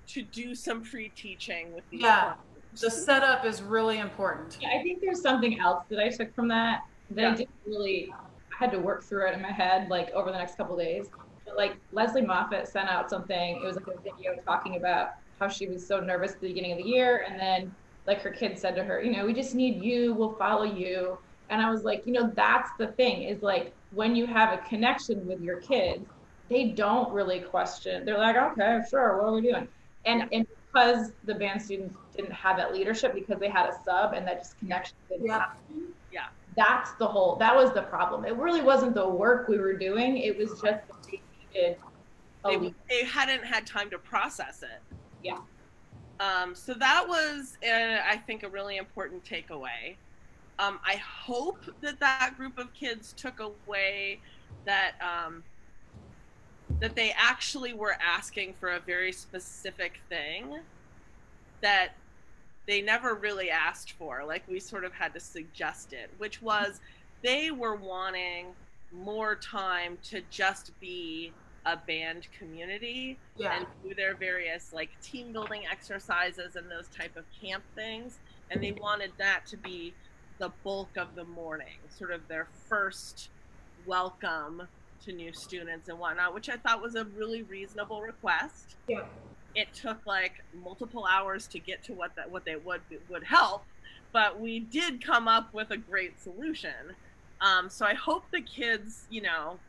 [0.07, 2.01] to do some pre-teaching with these.
[2.01, 2.19] Yeah.
[2.19, 2.81] programs.
[2.81, 4.57] The setup is really important.
[4.61, 7.31] Yeah, I think there's something else that I took from that that Yeah.
[7.31, 10.37] I didn't really I had to work through it in my head like over the
[10.37, 11.07] next couple days.
[11.45, 13.57] But like Leslie Moffat sent out something.
[13.57, 16.71] It was like a video talking about how she was so nervous at the beginning
[16.71, 17.73] of the year, and then
[18.07, 20.13] like her kids said to her, you know, we just need you.
[20.13, 21.17] We'll follow you.
[21.49, 24.57] And I was like, you know, that's the thing is like when you have a
[24.67, 26.05] connection with your kids,
[26.49, 28.05] they don't really question.
[28.05, 29.67] They're like, okay, sure, what are we doing?
[30.05, 34.13] And and because the band students didn't have that leadership because they had a sub
[34.13, 35.39] and that just connection didn't Yeah.
[35.39, 35.93] happen.
[36.11, 36.27] Yeah.
[36.55, 38.25] That's the whole that was the problem.
[38.25, 41.21] It really wasn't the work we were doing, it was just that they
[41.53, 41.77] needed
[42.45, 44.81] a they, they hadn't had time to process it.
[45.23, 45.39] Yeah.
[46.19, 49.95] Um, so that was, uh, I think, a really important takeaway.
[50.59, 54.21] Um, I hope that that group of kids took away
[54.65, 55.43] that um,
[56.79, 60.59] that they actually were asking for a very specific thing
[61.61, 61.89] that
[62.67, 64.23] they never really asked for.
[64.25, 66.79] Like we sort of had to suggest it, which was
[67.21, 68.47] they were wanting
[68.91, 71.31] more time to just be
[71.65, 73.57] a band community Yeah.
[73.57, 78.19] and do their various like team building exercises and those type of camp things
[78.51, 79.93] and they wanted that to be
[80.37, 83.29] the bulk of the morning sort of their first
[83.87, 84.67] welcome
[85.05, 88.75] to new students and whatnot which i thought was a really reasonable request.
[88.87, 89.03] Yeah.
[89.53, 93.63] it took like multiple hours to get to what that what they would would help
[94.11, 96.95] but we did come up with a great solution.
[97.41, 99.59] Um, so i hope the kids you know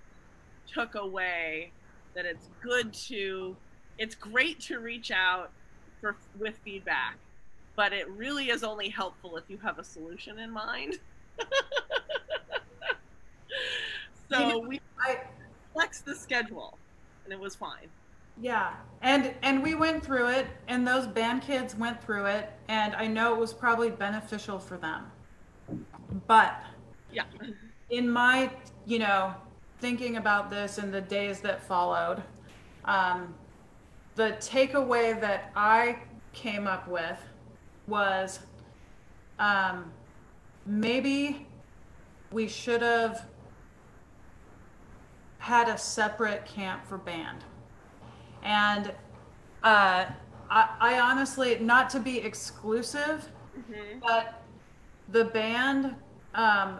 [0.72, 1.72] took away
[2.14, 3.56] that it's good to
[3.98, 5.50] it's great to reach out
[6.00, 7.16] for with feedback
[7.76, 10.98] but it really is only helpful if you have a solution in mind
[14.30, 15.20] so we I
[15.72, 16.78] flexed the schedule
[17.24, 17.88] and it was fine
[18.38, 18.74] yeah.
[19.00, 23.06] And and we went through it and those band kids went through it and I
[23.06, 25.10] know it was probably beneficial for them.
[26.26, 26.62] But
[27.10, 27.22] yeah
[27.90, 28.50] in my,
[28.84, 29.34] you know,
[29.80, 32.22] thinking about this in the days that followed,
[32.84, 33.34] um,
[34.14, 35.98] the takeaway that I
[36.32, 37.18] came up with
[37.86, 38.40] was
[39.38, 39.92] um,
[40.64, 41.46] maybe
[42.32, 43.26] we should have
[45.46, 47.44] had a separate camp for band.
[48.42, 48.92] And
[49.62, 50.06] uh,
[50.50, 54.00] I, I honestly, not to be exclusive, Mm-hmm.
[54.00, 54.42] But
[55.08, 55.94] the band,
[56.34, 56.78] um,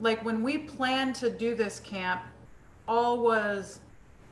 [0.00, 2.22] like when we planned to do this camp,
[2.88, 3.80] all was,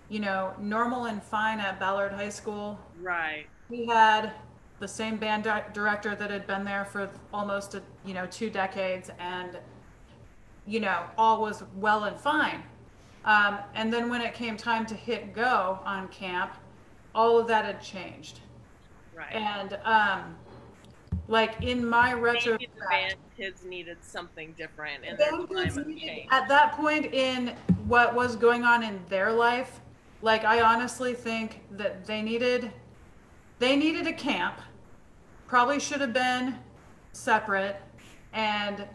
[0.08, 2.78] you know, normal and fine at Ballard High School.
[3.00, 3.46] Right.
[3.68, 4.32] We had
[4.80, 8.50] the same band di- director that had been there for almost, a, you know, two
[8.50, 9.58] decades, and,
[10.66, 12.62] you know, all was well and fine.
[13.28, 16.54] Um, and then when it came time to hit go on camp,
[17.14, 18.40] all of that had changed.
[19.14, 19.34] Right.
[19.34, 20.34] And um,
[21.28, 25.36] like in my retrospect, Maybe the band kids needed something different in their
[25.84, 27.54] needed- at that point in
[27.86, 29.80] what was going on in their life,
[30.22, 32.72] like I honestly think that they needed
[33.58, 34.58] they needed a camp.
[35.46, 36.56] Probably should have been
[37.12, 37.76] separate,
[38.32, 38.86] and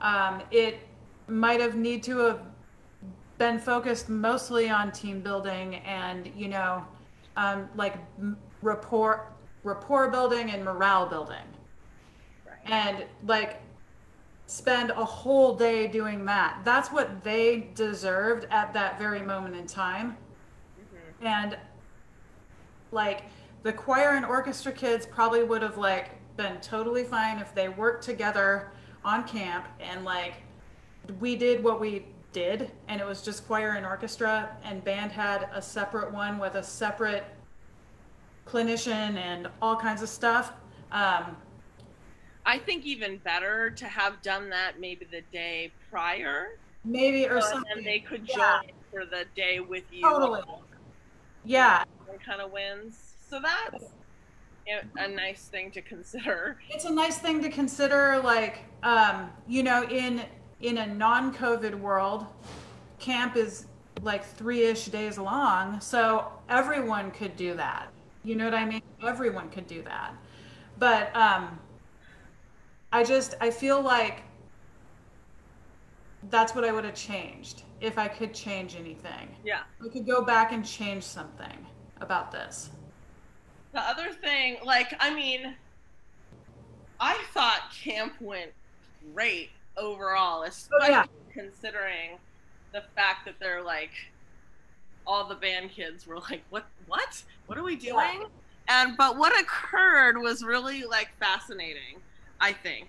[0.00, 0.80] um, it
[1.28, 2.40] might have need to have
[3.38, 6.84] been focused mostly on team building and you know
[7.36, 7.94] um, like
[8.62, 11.36] rapport rapport building and morale building
[12.46, 12.58] Right.
[12.66, 13.62] and like
[14.46, 16.60] spend a whole day doing that.
[16.64, 20.16] That's what they deserved at that very moment in time.
[20.80, 21.26] Mhm.
[21.26, 21.58] And
[22.90, 23.24] like
[23.62, 28.04] the choir and orchestra kids probably would have like been totally fine if they worked
[28.04, 28.70] together
[29.04, 30.34] on camp and like
[31.20, 35.48] we did what we did and it was just choir and orchestra and band had
[35.54, 37.24] a separate one with a separate
[38.46, 40.52] clinician and all kinds of stuff.
[40.92, 41.36] Um,
[42.46, 47.50] I think even better to have done that maybe the day prior, maybe or so
[47.50, 47.72] something.
[47.76, 48.60] then they could Yeah.
[48.62, 50.02] join for the day with you.
[50.02, 50.42] Totally.
[51.44, 51.84] Yeah,
[52.24, 53.14] Kind of wins.
[53.28, 53.84] So that's
[54.66, 56.58] a- a nice thing to consider.
[56.70, 60.24] it's a nice thing to consider like um, you know in
[60.60, 62.26] in a non-covid world
[62.98, 63.66] camp is
[64.02, 67.88] like three-ish days long so everyone could do that.
[68.24, 68.82] You know what i mean?
[69.04, 70.14] Everyone could do that.
[70.78, 71.58] But um,
[72.92, 74.22] i just i feel like
[76.30, 79.28] that's what i would have changed if i could change anything.
[79.44, 79.60] Yeah.
[79.84, 81.66] i could go back and change something
[82.00, 82.70] about this.
[83.72, 85.54] The other thing, like, I mean,
[86.98, 88.50] I thought camp went
[89.12, 91.04] great overall, especially yeah.
[91.32, 92.18] considering
[92.72, 93.90] the fact that they're like,
[95.06, 96.66] all the band kids were like, "What?
[96.86, 97.22] What?
[97.46, 98.26] What are we doing?"
[98.68, 102.02] And but what occurred was really like fascinating.
[102.40, 102.88] I think.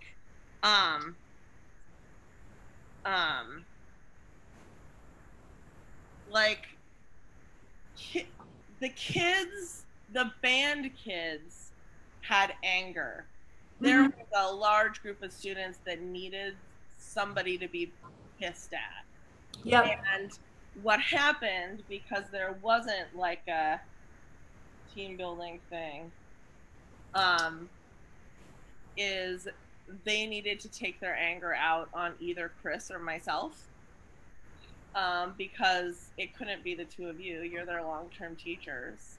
[0.64, 1.16] Um.
[3.06, 3.66] Um.
[6.30, 6.68] Like,
[7.96, 8.28] ki-
[8.80, 11.72] the kids, the band kids,
[12.22, 13.26] had anger.
[13.80, 14.16] There Mhm.
[14.18, 16.56] was a large group of students that needed
[17.10, 17.92] somebody to be
[18.40, 19.06] pissed at.
[19.64, 19.96] Yeah.
[20.16, 20.32] And
[20.84, 23.80] what happened because there wasn't like a
[24.94, 26.12] team building thing,
[27.14, 27.70] um,
[28.96, 29.48] is
[30.04, 33.66] they needed to take their anger out on either Chris or myself.
[34.96, 37.42] Um, because it couldn't be the two of you.
[37.42, 39.18] You're their long term teachers.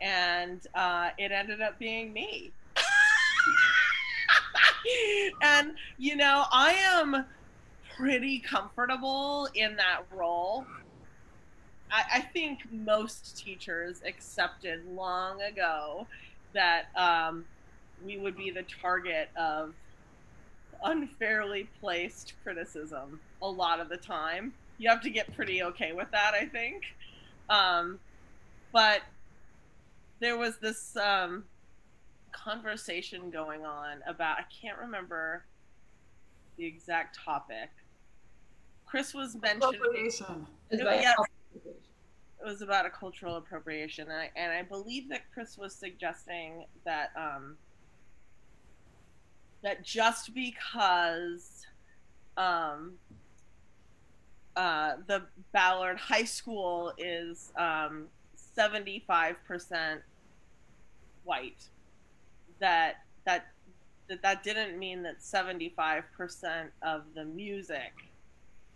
[0.00, 2.52] And uh, it ended up being me.
[5.42, 7.24] And, you know, I am
[7.96, 10.66] pretty comfortable in that role.
[11.90, 16.06] I, I think most teachers accepted long ago
[16.52, 17.44] that um,
[18.04, 19.74] we would be the target of
[20.84, 24.52] unfairly placed criticism a lot of the time.
[24.78, 26.82] You have to get pretty okay with that, I think.
[27.48, 27.98] Um,
[28.72, 29.00] but
[30.20, 31.44] there was this um,
[32.36, 35.44] conversation going on about, I can't remember
[36.56, 37.70] the exact topic.
[38.84, 41.12] Chris was mentioning appropriation Is Yeah, like yeah.
[41.16, 41.28] health-
[42.38, 46.66] it was about a cultural appropriation, and I, and I believe that Chris was suggesting
[46.84, 47.56] that um,
[49.62, 51.66] that just because
[52.36, 52.92] um,
[54.54, 55.22] uh, the
[55.52, 57.52] Ballard High School is
[58.36, 60.02] seventy five percent
[61.24, 61.68] white,
[62.60, 63.46] that that
[64.08, 67.92] that that didn't mean that seventy five percent of the music.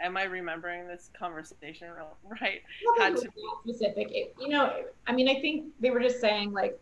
[0.00, 1.88] Am I remembering this conversation
[2.42, 2.62] right?
[2.98, 4.08] had to be specific.
[4.10, 4.72] It, you know,
[5.06, 6.80] I mean, I think they were just saying like,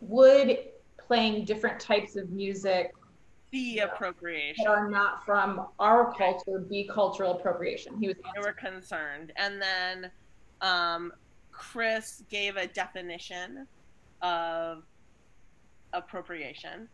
[0.00, 0.58] would
[0.98, 2.92] playing different types of music
[3.50, 4.64] be appropriation.
[4.64, 7.98] that are not from our culture be cultural appropriation?
[7.98, 9.32] He was They were concerned.
[9.36, 10.10] And then
[10.60, 11.12] um,
[11.50, 13.66] Chris gave a definition
[14.22, 14.84] of
[15.92, 16.88] appropriation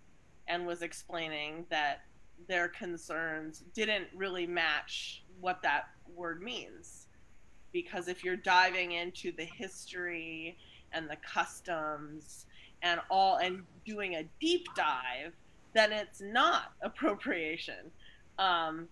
[0.48, 2.02] and was explaining that
[2.48, 7.06] their concerns didn't really match what that word means.
[7.72, 10.56] Because if you're diving into the history
[10.92, 12.46] and the customs
[12.82, 15.32] and all and doing a deep dive
[15.74, 17.90] then it's not appropriation.
[18.38, 18.88] Um,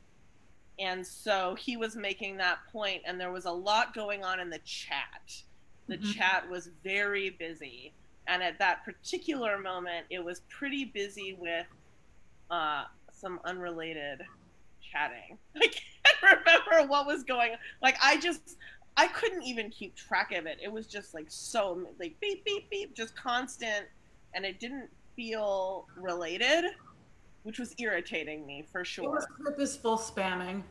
[0.78, 4.50] and so he was making that point, and there was a lot going on in
[4.50, 5.42] the chat.
[5.88, 6.10] The mm-hmm.
[6.12, 7.92] chat was very busy,
[8.26, 11.66] and at that particular moment, it was pretty busy with
[12.50, 14.22] uh, some unrelated
[14.80, 15.38] chatting.
[15.56, 17.58] I can't remember what was going on.
[17.80, 18.56] Like, I just,
[18.96, 20.58] I couldn't even keep track of it.
[20.62, 23.86] It was just like so, like beep, beep, beep, just constant,
[24.34, 26.64] and it didn't feel related
[27.42, 29.04] which was irritating me for sure.
[29.04, 30.62] It was purposeful spamming.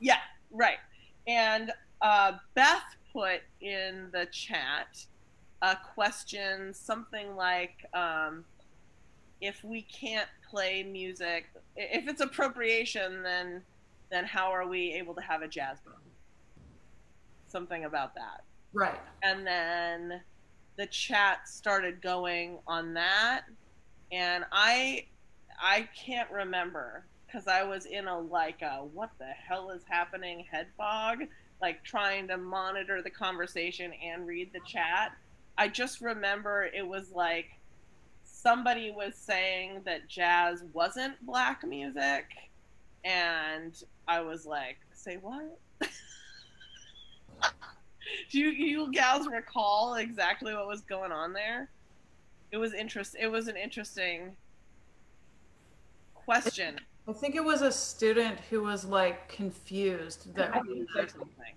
[0.00, 0.18] Yeah,
[0.50, 0.78] right.
[1.26, 5.04] And uh, Beth put in the chat
[5.62, 8.44] a question, something like, um,
[9.40, 11.46] "If we can't play music,
[11.76, 13.64] if it's appropriation, then
[14.10, 15.96] then how are we able to have a jazz band?"
[17.46, 18.44] Something about that.
[18.72, 19.00] Right.
[19.22, 20.22] And then
[20.76, 23.44] the chat started going on that,
[24.12, 25.06] and I
[25.60, 30.44] I can't remember because I was in a like a what the hell is happening
[30.50, 31.24] head fog,
[31.60, 35.12] like trying to monitor the conversation and read the chat.
[35.58, 37.50] I just remember it was like
[38.24, 42.26] somebody was saying that jazz wasn't black music,
[43.04, 45.58] and I was like, "Say what?"
[48.30, 51.68] Do you, you gals recall exactly what was going on there?
[52.52, 53.16] It was interest.
[53.18, 54.36] It was an interesting
[56.14, 56.78] question.
[57.08, 61.54] I think it was a student who was like confused that something.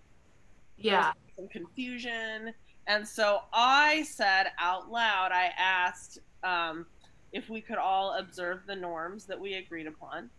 [0.77, 1.11] Yeah.
[1.35, 2.53] Some confusion.
[2.91, 6.85] And so I said out loud, I asked um,
[7.31, 10.29] if we could all observe the norms that we agreed upon,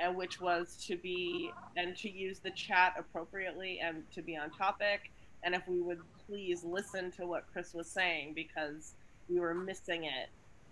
[0.00, 4.50] and which was to be and to use the chat appropriately and to be on
[4.50, 5.10] topic,
[5.42, 5.98] and if we would
[6.28, 8.94] please listen to what Chris was saying because
[9.28, 10.28] we were missing it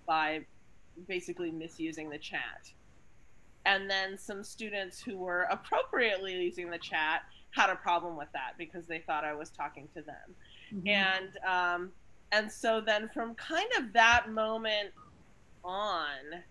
[0.07, 0.42] by
[1.09, 2.70] basically misusing the chat.
[3.66, 8.53] And then some students who were appropriately using the chat had a problem with that
[8.59, 10.36] because they thought I was talking to them.
[10.73, 10.89] Mm-hmm.
[10.89, 11.93] And um,
[12.33, 14.91] and so then from kind of that moment
[15.65, 16.43] on,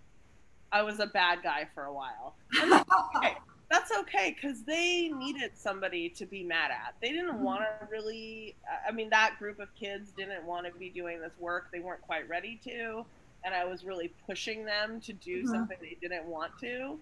[0.71, 2.35] I was a bad guy for a while.
[3.71, 4.35] That's okay.
[4.35, 6.93] Because they needed somebody to be mad at.
[7.01, 7.43] They didn't mm-hmm.
[7.43, 8.55] want to really.
[8.87, 11.69] I mean, that group of kids didn't want to be doing this work.
[11.71, 13.05] They weren't quite ready to
[13.43, 15.51] and I was really pushing them to do mm-hmm.
[15.51, 16.97] something they didn't want to.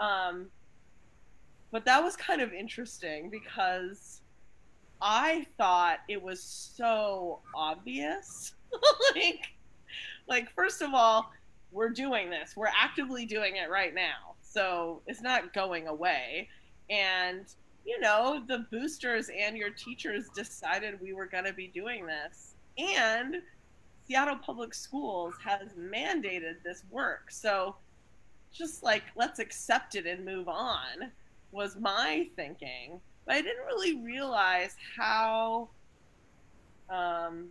[0.00, 0.46] Um,
[1.70, 4.20] but that was kind of interesting because
[5.02, 8.54] I thought it was so obvious.
[9.14, 9.40] like,
[10.28, 11.32] like first of all,
[11.72, 12.56] we're doing this.
[12.56, 14.34] We're actively doing it right now.
[14.42, 16.48] So it's not going away.
[16.88, 17.46] And
[17.84, 22.54] you know, the boosters and your teachers decided we were going to be doing this.
[22.78, 23.42] And
[24.06, 27.30] Seattle Public Schools has mandated this work.
[27.30, 27.74] So
[28.52, 31.10] just like, let's accept it and move on
[31.50, 33.00] was my thinking.
[33.26, 35.68] But I didn't really realize how
[36.90, 37.48] um,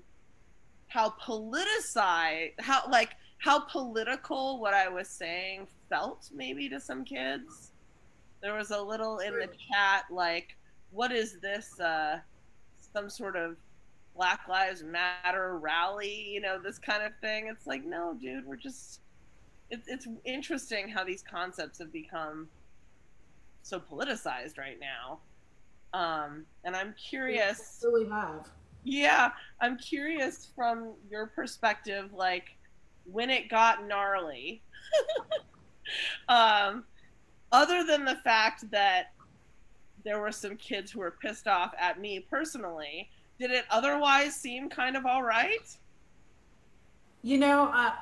[0.88, 7.72] how politicized how like how political what I was saying felt maybe to some kids.
[8.42, 10.56] There was a little in the chat like,
[10.92, 11.80] what is this?
[11.80, 12.20] Uh,
[12.94, 13.56] some sort of
[14.16, 17.48] Black Lives Matter rally, you know, this kind of thing.
[17.48, 19.00] It's like, no, dude, we're just.
[19.70, 22.50] It's it's interesting how these concepts have become
[23.64, 25.20] so politicized right now.
[25.94, 27.84] Um, and I'm curious.
[27.94, 28.48] We have.
[28.84, 32.58] Yeah, I'm curious from your perspective, like
[33.06, 34.62] when it got gnarly.
[36.30, 36.84] um,
[37.52, 39.14] other than the fact that
[40.04, 44.70] there were some kids who were pissed off at me personally, did it otherwise seem
[44.70, 45.78] kind of all right?
[47.22, 47.94] You know, uh,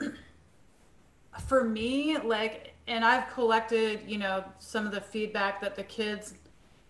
[1.46, 6.34] for me, like, and I've collected, you know, some of the feedback that the kids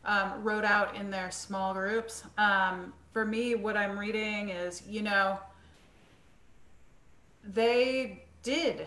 [0.05, 2.25] um, wrote out in their small groups.
[2.39, 5.39] Um, for me, what I'm reading is, you know,
[7.45, 8.87] they did,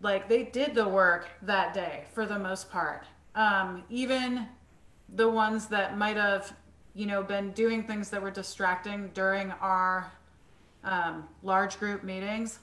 [0.00, 3.04] like, they did the work that day for the most part.
[3.34, 4.46] Um, even
[5.14, 6.52] the ones that might have
[6.94, 10.12] you know, been doing things that were distracting during our
[10.84, 12.58] um, large group meetings,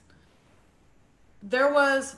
[1.42, 2.18] there was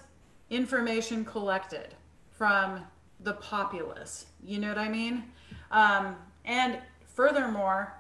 [0.49, 1.93] information collected
[2.31, 2.81] from
[3.21, 4.25] the populace.
[4.43, 5.25] You know what I mean?
[5.71, 6.15] Um,
[6.45, 6.79] and
[7.15, 7.93] furthermore,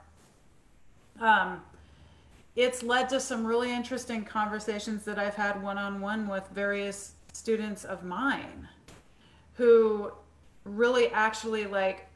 [1.19, 1.61] um,
[2.55, 7.13] it's led to some really interesting conversations that I've had one on one with various
[7.33, 8.67] students of mine
[9.53, 10.11] who
[10.65, 12.07] really actually like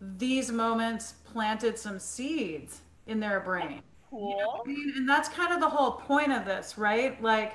[0.00, 3.82] these moments planted some seeds in their brain.
[4.10, 4.30] Cool.
[4.30, 4.92] You know I mean?
[4.96, 7.20] And that's kind of the whole point of this, right?
[7.22, 7.54] Like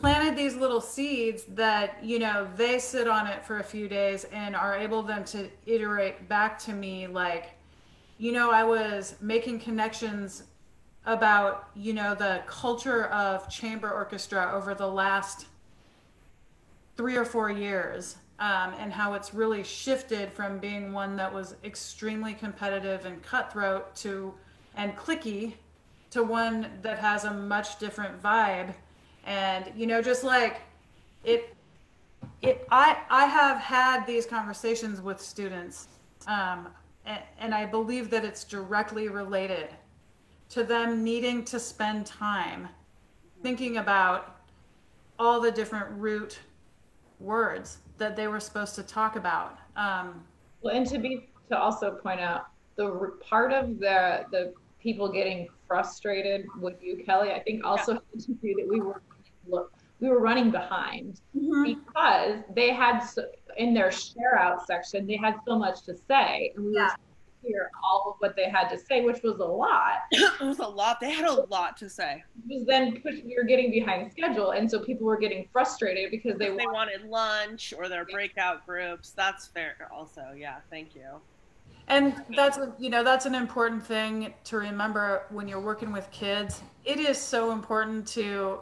[0.00, 4.24] planted these little seeds that you know they sit on it for a few days
[4.32, 7.50] and are able then to iterate back to me like
[8.16, 10.44] you know i was making connections
[11.04, 15.46] about you know the culture of chamber orchestra over the last
[16.96, 21.56] three or four years um, and how it's really shifted from being one that was
[21.62, 24.32] extremely competitive and cutthroat to
[24.76, 25.52] and clicky
[26.10, 28.72] to one that has a much different vibe
[29.24, 30.62] and you know just like
[31.24, 31.54] it
[32.42, 35.88] it i i have had these conversations with students
[36.26, 36.68] um,
[37.06, 39.68] and, and i believe that it's directly related
[40.48, 42.68] to them needing to spend time
[43.42, 44.36] thinking about
[45.18, 46.40] all the different root
[47.18, 50.22] words that they were supposed to talk about um,
[50.62, 52.46] well and to be to also point out
[52.76, 58.20] the part of the the people getting frustrated with you kelly i think also yeah.
[58.20, 59.02] to do that we were
[59.50, 61.64] look, we were running behind mm-hmm.
[61.64, 63.24] because they had so,
[63.56, 66.52] in their share out section they had so much to say.
[66.56, 66.86] And we yeah.
[66.86, 66.94] were
[67.42, 70.00] hear all of what they had to say which was a lot.
[70.12, 71.00] It was a lot.
[71.00, 72.22] They had a lot to say.
[72.48, 74.52] It was then push, we were getting behind schedule.
[74.52, 79.10] And so people were getting frustrated because they, they wanted lunch or their breakout groups.
[79.10, 80.32] That's fair also.
[80.36, 80.56] Yeah.
[80.70, 81.20] Thank you.
[81.88, 86.62] And that's you know that's an important thing to remember when you're working with kids.
[86.84, 88.60] It is so important to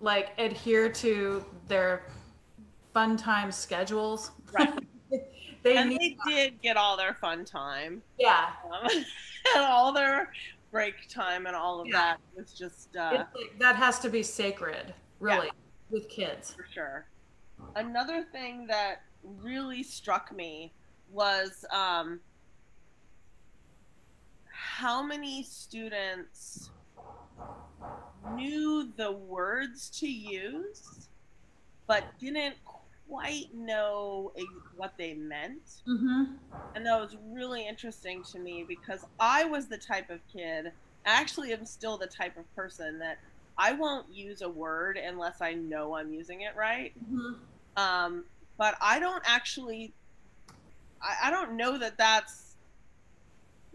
[0.00, 2.02] like adhere to their
[2.92, 4.30] fun time schedules.
[4.52, 4.72] Right.
[5.62, 8.02] they and they did get all their fun time.
[8.18, 8.50] Yeah.
[8.70, 8.88] Um,
[9.56, 10.32] and all their
[10.70, 11.92] break time and all of yeah.
[11.92, 13.24] that was just uh,
[13.58, 15.52] that has to be sacred, really, yeah.
[15.90, 16.54] with kids.
[16.54, 17.06] For sure.
[17.74, 20.72] Another thing that really struck me
[21.10, 22.20] was um,
[24.52, 26.70] how many students
[28.34, 31.08] knew the words to use,
[31.86, 32.56] but didn't
[33.08, 34.32] quite know
[34.76, 35.82] what they meant.
[35.88, 36.24] Mm-hmm.
[36.74, 40.72] And that was really interesting to me because I was the type of kid,
[41.04, 43.18] actually, am still the type of person that
[43.56, 46.92] I won't use a word unless I know I'm using it right.
[47.04, 47.82] Mm-hmm.
[47.82, 48.24] Um,
[48.56, 49.92] but I don't actually,
[51.02, 52.47] I, I don't know that that's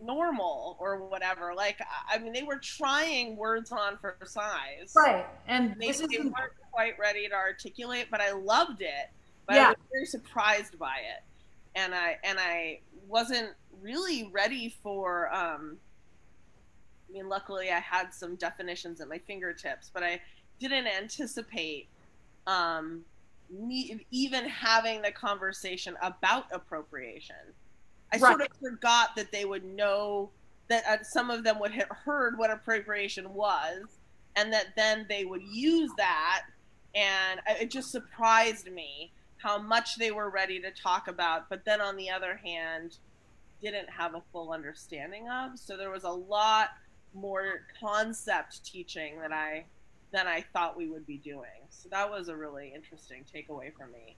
[0.06, 1.54] normal or whatever.
[1.56, 1.80] Like,
[2.12, 4.94] I mean, they were trying words on for size.
[4.96, 5.26] Right.
[5.48, 9.10] And they, they weren't quite ready to articulate, but I loved it.
[9.48, 9.66] But yeah.
[9.66, 11.24] I was very surprised by it.
[11.76, 13.50] And I and I wasn't
[13.82, 15.78] really ready for um
[17.10, 20.22] I mean luckily I had some definitions at my fingertips, but I
[20.60, 21.88] didn't anticipate
[22.46, 23.04] um
[23.50, 27.36] me even having the conversation about appropriation
[28.14, 28.38] I right.
[28.38, 30.30] sort of forgot that they would know
[30.70, 33.84] that uh, some of them would have heard what appropriation was,
[34.36, 36.44] and that then they would use that.
[36.96, 41.82] And it just surprised me how much they were ready to talk about, but then
[41.82, 42.98] on the other hand,
[43.62, 45.58] didn't have a full understanding of.
[45.58, 46.70] So there was a lot
[47.14, 49.66] more concept teaching that I
[50.12, 51.68] than I thought we would be doing.
[51.70, 54.16] So that was a really interesting takeaway for me.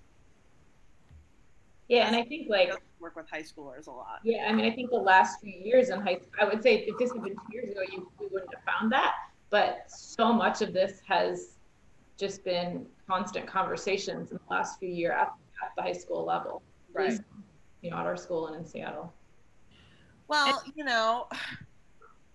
[1.87, 4.19] Yeah, and I think like work with high schoolers a lot.
[4.23, 6.97] Yeah, I mean, I think the last few years in high, I would say if
[6.97, 9.13] this had been two years ago, you we wouldn't have found that.
[9.51, 11.57] But so much of this has
[12.17, 15.33] just been constant conversations in the last few years at,
[15.63, 16.63] at the high school level,
[16.93, 17.11] right?
[17.11, 17.21] Least,
[17.81, 19.13] you know, at our school and in Seattle.
[20.27, 21.27] Well, you know,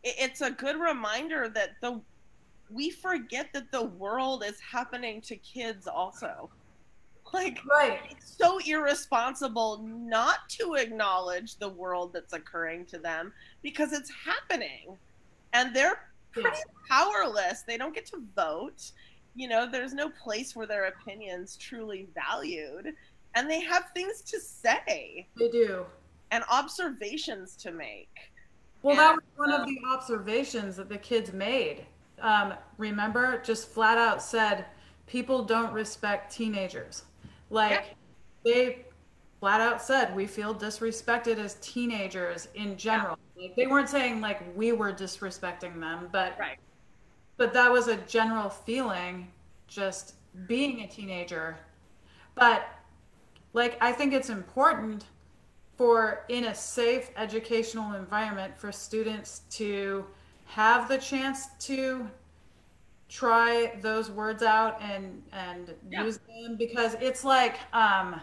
[0.05, 2.01] it's a good reminder that the
[2.71, 6.51] we forget that the world is happening to kids also.
[7.35, 8.01] Like, right.
[8.11, 14.97] it's so irresponsible not to acknowledge the world that's occurring to them because it's happening.
[15.53, 16.51] And they're pretty
[16.89, 17.63] powerless.
[17.63, 18.91] They don't get to vote.
[19.37, 22.95] You know, there's no place where their opinions truly valued.
[23.37, 25.29] And they have things to say.
[25.37, 25.87] They do.
[26.33, 28.33] And observations to make.
[28.83, 31.87] Well, and, that was one of the observations that the kids made.
[32.21, 34.67] Um, remember, just flat out said,
[35.07, 37.05] people don't respect teenagers.
[37.51, 37.83] Like yeah.
[38.45, 38.85] they
[39.41, 43.19] flat out said, we feel disrespected as teenagers in general.
[43.37, 43.49] Yeah.
[43.49, 46.59] Like they weren't saying like we were disrespecting them, but right.
[47.37, 49.29] but that was a general feeling
[49.67, 50.15] just
[50.47, 51.57] being a teenager.
[52.35, 52.69] But
[53.53, 55.07] like I think it's important
[55.77, 60.05] for in a safe educational environment for students to
[60.45, 62.07] have the chance to
[63.11, 66.05] try those words out and and yeah.
[66.05, 68.21] use them because it's like um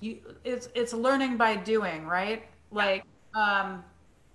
[0.00, 3.82] you it's it's learning by doing right like um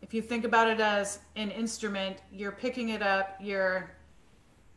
[0.02, 3.92] if you think about it as an instrument you're picking it up you're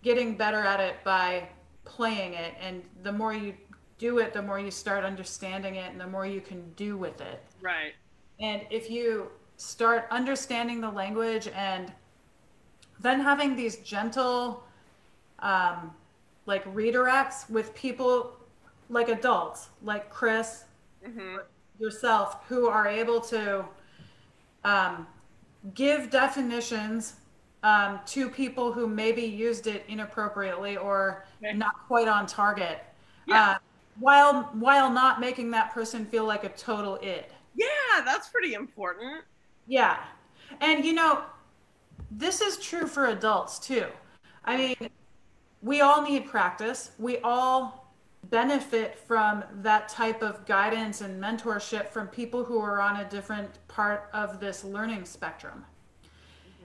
[0.04, 1.48] getting better at it by
[1.84, 2.54] playing it.
[2.60, 3.54] And the more you
[3.98, 7.20] do it, the more you start understanding it and the more you can do with
[7.20, 7.42] it.
[7.60, 7.94] Right.
[8.38, 11.92] And if you start understanding the language and
[13.04, 14.64] then having these gentle,
[15.40, 15.92] um,
[16.46, 18.36] like redirects with people
[18.90, 20.64] like adults, like Chris,
[21.04, 21.46] hmm
[21.78, 23.64] yourself, who are able to
[24.64, 25.06] um,
[25.74, 27.16] give definitions
[27.62, 31.54] um, to people who maybe used it inappropriately or Okay.
[31.54, 32.84] not quite on target,
[33.26, 33.44] Yeah.
[33.44, 33.56] uh,
[34.00, 37.26] while while not making that person feel like a total id.
[37.54, 39.24] Yeah, that's pretty important.
[39.66, 40.02] Yeah.
[40.60, 41.24] And you know,
[42.10, 43.86] this is true for adults too.
[44.44, 44.90] I mean,
[45.62, 46.92] we all need practice.
[46.98, 47.92] We all
[48.30, 53.66] benefit from that type of guidance and mentorship from people who are on a different
[53.68, 55.64] part of this learning spectrum.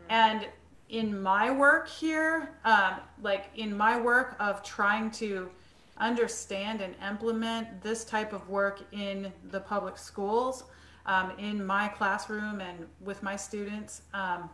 [0.10, 0.48] And
[0.90, 5.50] in my work here, um, like in my work of trying to
[5.98, 10.64] understand and implement this type of work in the public schools,
[11.06, 14.50] um, in my classroom and with my students, um,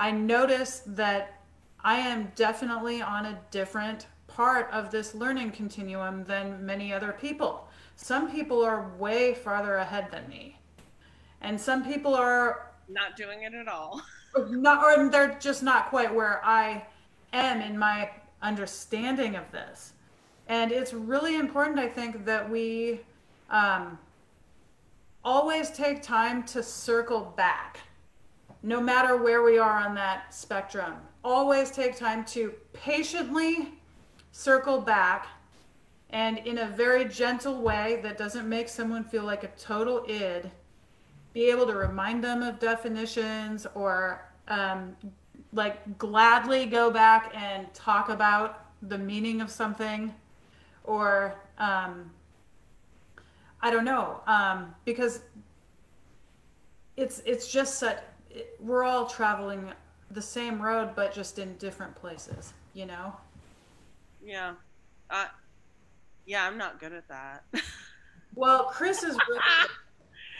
[0.00, 1.42] I noticed that
[1.84, 7.68] I am definitely on a different part of this learning continuum than many other people.
[7.96, 10.58] Some people are way farther ahead than me.
[11.42, 14.00] And some people are Not doing it at all.
[14.48, 16.86] not or they're just not quite where I
[17.34, 19.92] am in my understanding of this.
[20.48, 23.00] And it's really important, I think, that we
[23.50, 23.98] um,
[25.22, 27.80] always take time to circle back,
[28.62, 30.94] no matter where we are on that spectrum.
[31.24, 33.74] Always take time to patiently
[34.32, 35.26] circle back
[36.10, 40.50] and in a very gentle way that doesn't make someone feel like a total id
[41.32, 44.96] be able to remind them of definitions or um,
[45.52, 50.12] like gladly go back and talk about the meaning of something
[50.84, 52.10] or um,
[53.62, 55.20] i don't know um, because
[56.96, 57.98] it's it's just such
[58.58, 59.72] we're all traveling
[60.10, 63.14] the same road but just in different places you know
[64.24, 64.54] Yeah.
[65.08, 65.26] Uh,
[66.26, 67.42] yeah, I'm not good at that.
[68.36, 69.40] well chris is really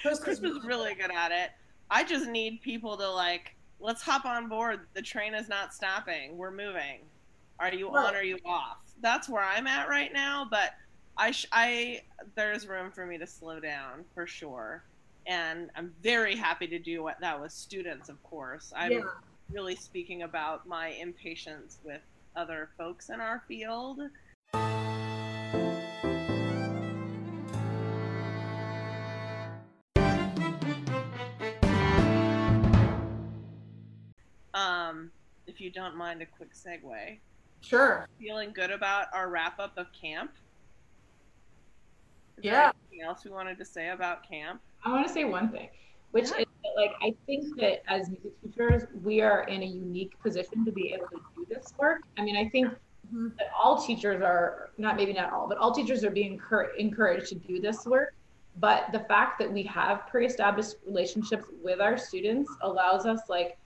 [0.03, 1.51] chris, Chris is was really good at it.
[1.91, 4.81] I just need people to like, let's hop on board.
[4.95, 6.37] The train is not stopping.
[6.37, 7.01] We're moving.
[7.59, 7.95] Are you on?
[7.95, 8.15] Right.
[8.15, 8.79] Or are you off?
[9.01, 10.47] That's where I'm at right now.
[10.49, 10.71] But
[11.17, 12.03] I, sh- I,
[12.37, 14.85] there's room for me to slow down for sure.
[15.27, 18.73] And I'm very happy to do what that with students, of course.
[18.75, 19.01] I'm yeah
[19.53, 22.01] really speaking about my impatience with
[22.37, 24.01] other folks in our field.
[34.55, 35.11] Um,
[35.47, 37.19] if you don't mind a quick segue,
[37.61, 40.33] sure feeling good about our wrap up of camp?
[42.39, 42.73] Is Yeah.
[42.91, 44.61] Anything else we wanted to say about camp?
[44.85, 45.69] I want to say one thing,
[46.11, 46.39] which Yeah.
[46.39, 50.65] is that, like I think that as music teachers, we are in a unique position
[50.65, 52.03] to be able to do this work.
[52.17, 52.73] I mean, I think
[53.13, 53.37] Mhm.
[53.39, 57.29] that all teachers are not maybe not all, but all teachers are being encour- encouraged
[57.29, 58.15] to do this work.
[58.57, 63.59] But the fact that we have pre-established relationships with our students allows us like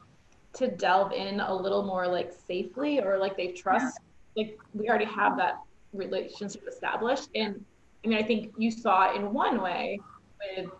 [0.54, 3.98] to delve in a little more like safely or like they trust
[4.36, 5.60] like we already have that
[5.92, 7.64] relationship established and
[8.04, 9.98] i mean i think you saw in one way
[10.56, 10.70] with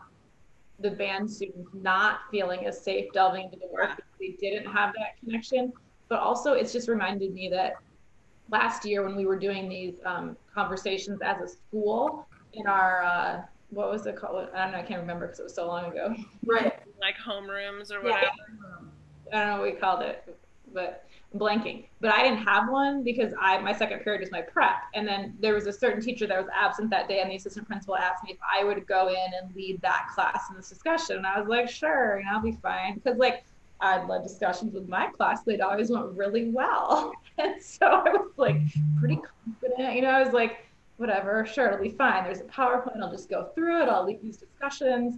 [0.81, 3.95] the band students not feeling as safe delving into the work Yeah.
[3.97, 5.73] because they didn't have that connection
[6.09, 7.75] but also it's just reminded me that
[8.51, 13.43] last year when we were doing these um, conversations as a school in our uh,
[13.71, 15.85] what was it called i don't know i can't remember because it was so long
[15.91, 16.15] ago
[16.47, 18.21] right Like homerooms or whatever.
[18.23, 18.29] Yeah.
[18.61, 18.89] whatever?
[19.33, 20.37] I don't know what we called it,
[20.73, 21.87] but I'm blanking.
[22.01, 25.35] But I didn't have one because I my second period was my prep, and then
[25.41, 28.25] there was a certain teacher that was absent that day, and the assistant principal asked
[28.25, 31.39] me if I would go in and lead that class in this discussion, and I
[31.39, 33.45] was like, sure, and I'll be fine, because like
[33.81, 38.33] I'd led discussions with my class, they'd always went really well, and so I was
[38.37, 38.57] like
[38.99, 40.67] pretty confident, you know, I was like,
[40.97, 42.25] whatever, sure, it'll be fine.
[42.25, 45.17] There's a PowerPoint, I'll just go through it, I'll lead these discussions,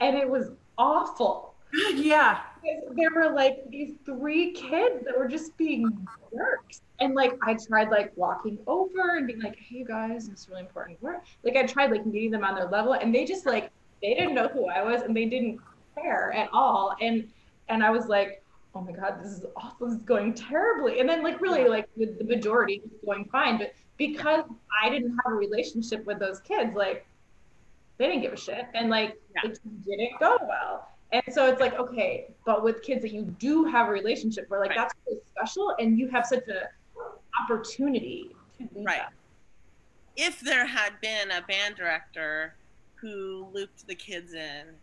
[0.00, 1.54] and it was awful.
[1.94, 2.40] Yeah
[2.94, 6.82] there were like these three kids that were just being jerks.
[7.00, 10.60] And like I tried like walking over and being like, hey you guys, it's really
[10.60, 11.24] important work.
[11.42, 13.70] Like I tried like meeting them on their level and they just like
[14.02, 15.60] they didn't know who I was and they didn't
[16.00, 16.94] care at all.
[17.00, 17.28] And
[17.68, 18.42] and I was like,
[18.74, 21.00] oh my God, this is awful, this is going terribly.
[21.00, 23.58] And then like really like with the majority was going fine.
[23.58, 24.44] But because
[24.82, 27.06] I didn't have a relationship with those kids, like
[27.98, 28.66] they didn't give a shit.
[28.74, 29.50] And like Yeah.
[29.50, 30.88] it didn't go well.
[31.12, 34.60] And so it's like, okay, but with kids that you do have a relationship where
[34.60, 34.78] like Right.
[34.78, 36.62] that's really special and you have such an
[37.42, 38.98] opportunity to do Right.
[38.98, 39.12] that.
[40.16, 42.54] if there had been a band director
[43.00, 44.78] who looped the kids in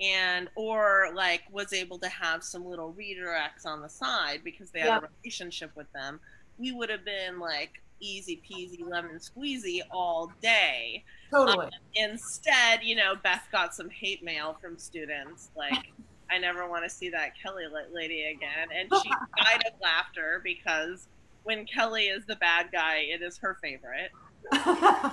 [0.00, 4.80] and or like was able to have some little redirects on the side because they
[4.80, 4.98] had Yeah.
[4.98, 6.20] a relationship with them
[6.58, 7.70] we would have been like
[8.02, 11.68] easy peasy lemon squeezy all day Totally.
[11.94, 15.92] instead you know beth got some hate mail from students like
[16.30, 21.06] i never want to see that kelly lady again and she died of laughter because
[21.44, 24.10] when kelly is the bad guy it is her favorite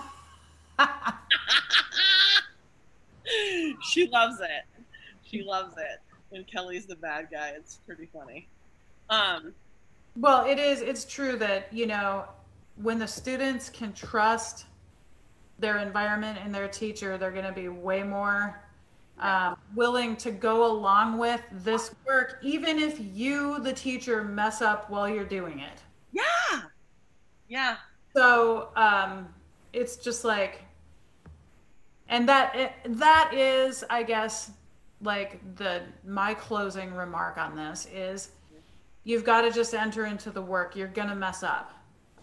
[3.81, 4.65] she loves it.
[5.23, 5.99] She loves it.
[6.29, 8.47] When Kelly's the bad guy, it's pretty funny.
[9.09, 9.53] Um,
[10.15, 10.81] well, it is.
[10.81, 12.25] It's true that you know
[12.81, 14.65] when the students can trust
[15.59, 18.61] their environment and their teacher, they're going to be way more
[19.19, 24.89] um, willing to go along with this work, even if you, the teacher, mess up
[24.89, 25.81] while you're doing it.
[26.13, 26.61] yeah,
[27.49, 27.75] yeah,
[28.15, 29.27] So um,
[29.73, 30.63] it's just like,
[32.07, 34.51] and that it, that is, I guess,
[35.01, 38.31] like the my closing remark on this is,
[39.03, 40.75] you've got to just enter into the work.
[40.75, 41.78] You're gonna mess up.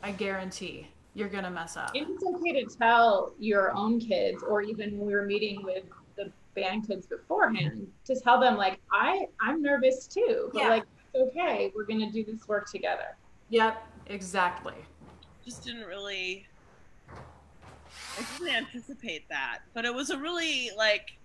[0.06, 1.90] I guarantee you're gonna mess up.
[1.96, 5.82] And it's okay to tell your own kids, or even when we were meeting with
[6.14, 10.68] the band kids beforehand, to tell them like, I I'm nervous too, but Yeah.
[10.68, 11.72] like it's okay.
[11.74, 13.16] We're gonna do this work together.
[13.48, 14.76] Yep, exactly.
[15.44, 16.46] just didn't really.
[17.10, 21.16] I didn't anticipate that, but it was a really like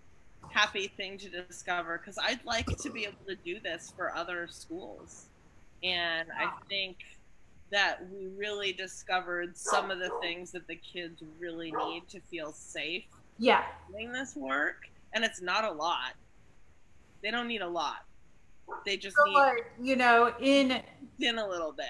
[0.50, 4.48] happy thing to discover because I'd like to be able to do this for other
[4.50, 5.28] schools,
[5.84, 6.60] and I ah.
[6.68, 6.98] think
[7.72, 12.52] that we really discovered some of the things that the kids really need to feel
[12.52, 13.06] safe
[13.38, 16.14] Yeah, doing this work, and it's not a lot.
[17.24, 18.06] They don't need a lot.
[18.86, 20.82] They just so need like you know, in
[21.20, 21.86] in a little bit.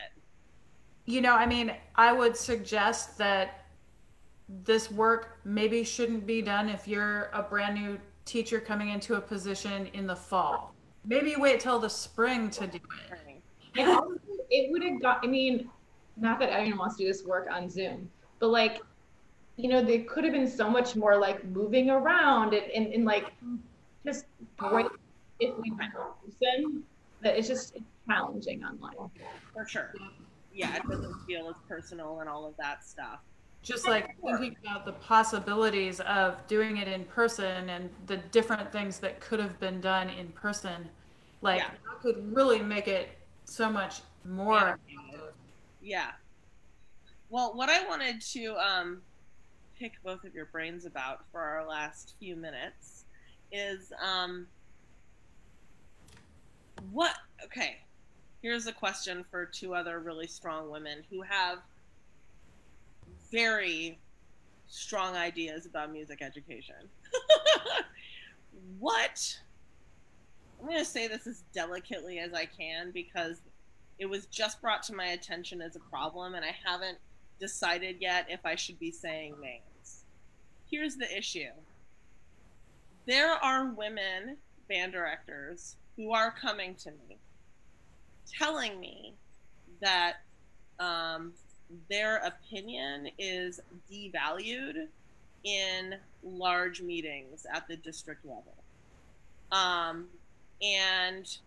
[1.06, 3.66] you know, I mean, I would suggest that
[4.50, 9.22] this work maybe shouldn't be done if you're a brand new teacher coming into a
[9.22, 10.76] position in the fall.
[11.06, 12.80] Maybe wait till the spring to do
[13.76, 14.22] it.
[14.52, 15.70] And also, it would have got, I mean,
[16.18, 18.82] not that anyone wants to do this work on Zoom, but like,
[19.58, 23.06] you know, there could have been so much more like moving around and, and, and
[23.06, 23.32] like
[24.06, 24.26] just
[24.58, 24.88] great
[25.40, 26.84] if we went in person
[27.22, 29.10] that it's just it's challenging online.
[29.54, 29.94] For sure.
[30.54, 33.20] Yeah, it doesn't feel as personal and all of that stuff.
[33.64, 39.00] Just like thinking about the possibilities of doing it in person and the different things
[39.00, 40.90] that could have been done in person,
[41.42, 41.70] like Yeah.
[41.70, 44.80] that could really make it so much more.
[45.82, 46.12] Yeah.
[47.30, 49.02] Well, what I wanted to um,
[49.80, 53.06] pick both of your brains about for our last few minutes
[53.52, 54.48] is um,
[56.92, 57.16] what.
[57.44, 57.78] Okay,
[58.42, 61.60] here's a question for two other really strong women who have
[63.32, 63.98] very
[64.68, 66.76] strong ideas about music education.
[68.80, 69.38] what?
[70.60, 73.42] I'm going to say this as delicately as I can because
[74.00, 76.98] it was just brought to my attention as a problem, and I haven't
[77.40, 80.04] decided yet if I should be saying names.
[80.70, 81.50] Here's the issue
[83.08, 84.38] there are women
[84.70, 87.18] band directors who are coming to me
[88.32, 89.14] telling me
[89.82, 90.18] that
[90.80, 91.34] um,
[91.90, 93.60] their opinion is
[93.92, 94.88] devalued
[95.44, 98.54] in large meetings at the district level.
[99.52, 100.08] Um,
[100.62, 101.38] and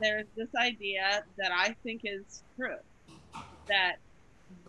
[0.00, 2.76] there's this idea that I think is true
[3.68, 3.96] that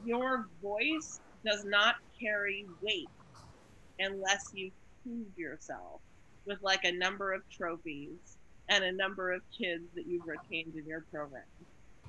[0.05, 3.09] your voice does not carry weight
[3.99, 4.71] unless you
[5.03, 6.01] prove yourself
[6.45, 8.38] with like a number of trophies
[8.69, 11.43] and a number of kids that you've retained in your program.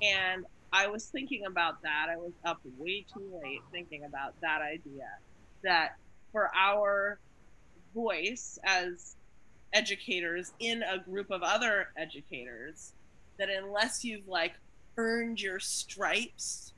[0.03, 2.09] And I was thinking about that.
[2.11, 5.09] I was up way too late thinking about that idea
[5.62, 5.93] that
[6.33, 7.19] for our
[7.95, 9.17] voice as
[9.73, 12.93] educators in a group of other educators,
[13.39, 14.55] that unless you've like
[14.97, 16.72] earned your stripes,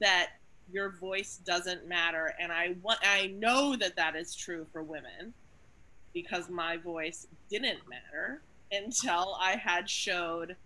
[0.00, 0.30] that
[0.72, 2.34] your voice doesn't matter.
[2.40, 5.34] And I want, I know that that is true for women
[6.12, 8.40] because my voice didn't matter
[8.72, 10.56] until I had showed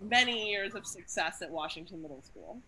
[0.00, 2.58] many years of success at Washington Middle School,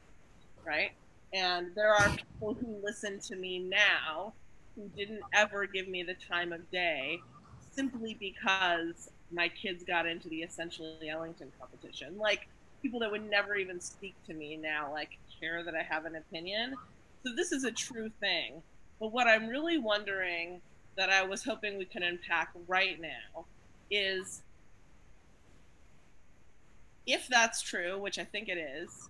[0.64, 0.92] right?
[1.32, 4.32] And there are people who listen to me now
[4.74, 7.20] who didn't ever give me the time of day
[7.72, 12.18] simply because my kids got into the essentially Ellington competition.
[12.18, 12.48] Like
[12.82, 16.16] people that would never even speak to me now, like care that I have an
[16.16, 16.74] opinion.
[17.24, 18.62] So this is a true thing.
[18.98, 20.60] But what I'm really wondering
[20.96, 23.46] that I was hoping we could unpack right now
[23.90, 24.42] is
[27.06, 29.08] if that's true, which I think it is,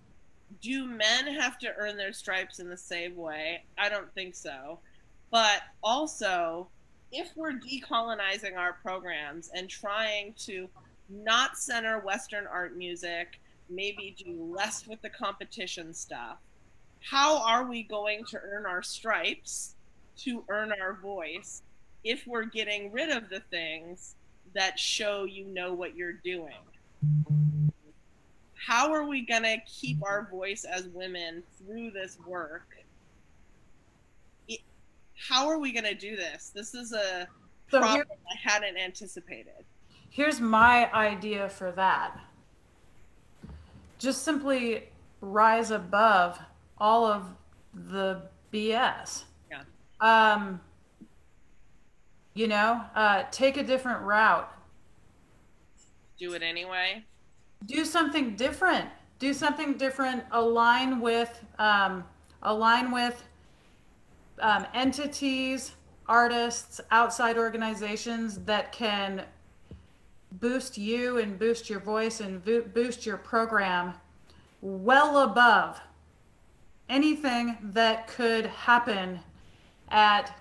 [0.61, 3.63] do men have to earn their stripes in the same way?
[3.77, 4.79] I don't think so.
[5.29, 6.67] But also,
[7.11, 10.69] if we're decolonizing our programs and trying to
[11.09, 13.39] not center Western art music,
[13.69, 16.37] maybe do less with the competition stuff,
[17.01, 19.75] how are we going to earn our stripes
[20.17, 21.63] to earn our voice
[22.03, 24.15] if we're getting rid of the things
[24.53, 26.53] that show you know what you're doing?
[28.55, 32.77] How are we going to keep our voice as women through this work?
[35.29, 36.51] How are we going to do this?
[36.53, 37.27] This is a
[37.69, 39.65] so problem here, I hadn't anticipated.
[40.09, 42.19] Here's my idea for that.
[43.99, 44.89] Just simply
[45.21, 46.39] rise above
[46.77, 47.25] all of
[47.73, 49.23] the BS.
[49.49, 49.61] Yeah.
[49.99, 50.59] Um,
[52.33, 54.51] you know, uh, take a different route.
[56.19, 57.03] Do it anyway.
[57.67, 58.89] Do something different.
[59.19, 60.23] Do something different.
[60.31, 62.03] Align with, um,
[62.41, 63.23] align with
[64.39, 65.73] um, entities,
[66.07, 69.23] artists, outside organizations that can
[70.33, 73.93] boost you and boost your voice and boost your program
[74.61, 75.79] well above
[76.89, 79.19] anything that could happen
[79.89, 80.37] at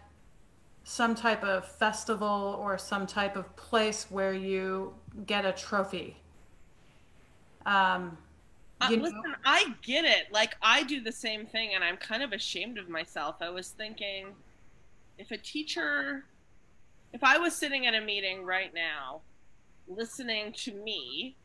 [0.84, 4.92] some type of festival or some type of place where you
[5.26, 6.16] get a trophy.
[7.66, 8.18] Um,
[8.80, 10.32] uh, listen, I get it.
[10.32, 13.36] Like I do the same thing, and I'm kind of ashamed of myself.
[13.40, 14.28] I was thinking,
[15.18, 16.24] if a teacher,
[17.12, 19.20] if I was sitting at a meeting right now,
[19.88, 21.36] listening to me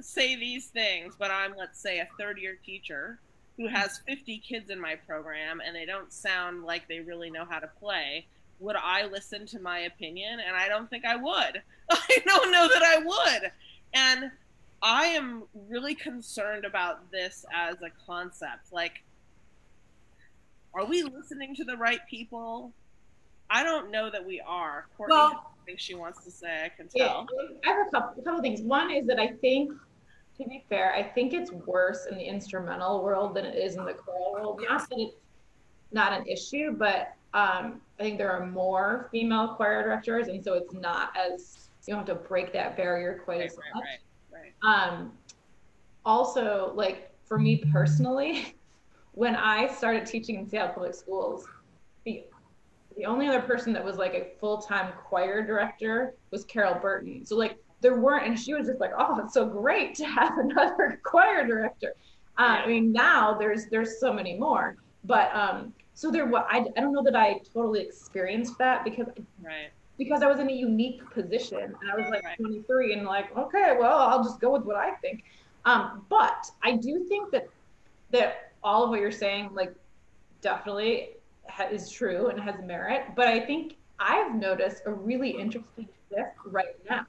[0.00, 3.18] say these things, but I'm let's say a third year teacher
[3.56, 7.44] who has 50 kids in my program and they don't sound like they really know
[7.44, 8.26] how to play,
[8.58, 10.40] would I listen to my opinion?
[10.44, 11.62] And I don't think I would.
[11.90, 13.52] I don't know that I would.
[13.92, 14.30] And
[14.84, 18.70] I am really concerned about this as a concept.
[18.70, 19.02] Like,
[20.74, 22.70] are we listening to the right people?
[23.48, 24.86] I don't know that we are.
[24.96, 26.66] Courtney well, thinks she wants to say.
[26.66, 27.26] I can tell.
[27.32, 28.60] Yeah, I have a couple, a couple things.
[28.60, 29.72] One is that I think,
[30.36, 33.86] to be fair, I think it's worse in the instrumental world than it is in
[33.86, 34.64] the choral world.
[34.68, 35.16] Not that it's
[35.92, 40.54] not an issue, but um, I think there are more female choir directors, and so
[40.54, 43.64] it's not as you don't have to break that barrier quite right, as much.
[43.74, 43.98] Right,
[44.62, 45.12] um,
[46.04, 48.56] also, like for me personally,
[49.12, 51.46] when I started teaching in Seattle Public Schools,
[52.04, 52.24] the
[52.96, 57.26] the only other person that was like a full time choir director was Carol Burton.
[57.26, 60.38] So like there weren't, and she was just like, oh, it's so great to have
[60.38, 61.94] another choir director.
[62.38, 66.80] Uh, I mean, now there's there's so many more, but um, so there, I, I
[66.80, 69.06] don't know that I totally experienced that because
[69.42, 72.38] right because I was in a unique position and I was like right.
[72.38, 75.24] 23 and like, okay, well, I'll just go with what I think.
[75.64, 77.48] Um, but I do think that
[78.10, 79.74] that all of what you're saying, like,
[80.40, 81.10] definitely
[81.48, 83.04] ha- is true and has merit.
[83.16, 87.06] But I think I've noticed a really interesting shift right now.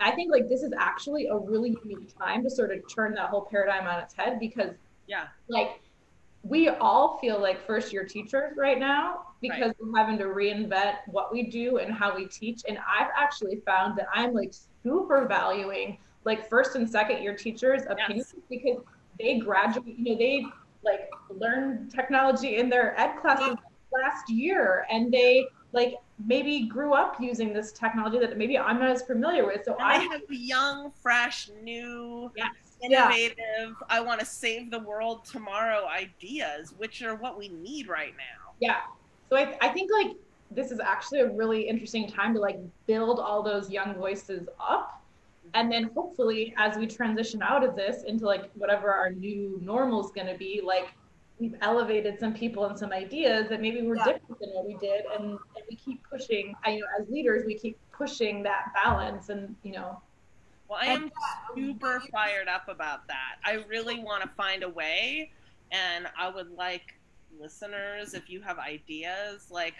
[0.00, 3.28] I think like this is actually a really unique time to sort of turn that
[3.28, 4.74] whole paradigm on its head because
[5.06, 5.80] yeah, like
[6.42, 9.76] we all feel like first year teachers right now because right.
[9.80, 12.62] we're having to reinvent what we do and how we teach.
[12.66, 17.82] And I've actually found that I'm like super valuing like first and second year teachers'
[17.88, 18.44] opinions yes.
[18.48, 18.82] because
[19.20, 20.46] they graduate, you know, they
[20.82, 23.56] like learn technology in their ed classes
[23.92, 28.90] last year and they like maybe grew up using this technology that maybe I'm not
[28.90, 29.64] as familiar with.
[29.66, 32.50] So and I have young, fresh, new, yes
[32.84, 33.72] innovative, yeah.
[33.88, 38.52] I want to save the world tomorrow ideas, which are what we need right now.
[38.60, 38.76] Yeah.
[39.34, 40.14] So I, I think like
[40.52, 45.02] this is actually a really interesting time to like build all those young voices up.
[45.54, 50.04] And then hopefully as we transition out of this into like whatever our new normal
[50.04, 50.86] is going to be, like
[51.40, 54.04] we've elevated some people and some ideas that maybe were yeah.
[54.04, 55.02] different than what we did.
[55.18, 59.30] And, and we keep pushing, I, you know, as leaders, we keep pushing that balance
[59.30, 60.00] and, you know,
[60.68, 61.10] well, I am
[61.56, 63.38] super fired up about that.
[63.44, 65.30] I really want to find a way,
[65.72, 66.94] and I would like
[67.40, 69.74] listeners, if you have ideas, like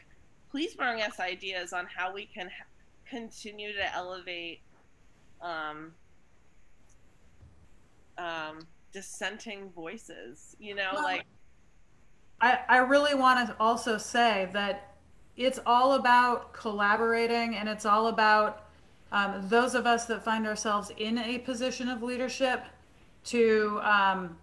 [0.50, 2.48] please bring us ideas on how we can
[3.08, 4.60] continue to elevate
[5.40, 5.92] um,
[8.18, 8.60] um,
[8.92, 10.56] dissenting voices.
[10.58, 11.24] You know, well, like
[12.40, 14.94] I, I really want to also say that
[15.36, 18.66] it's all about collaborating and it's all about
[19.10, 22.64] um, those of us that find ourselves in a position of leadership
[23.24, 24.36] to um,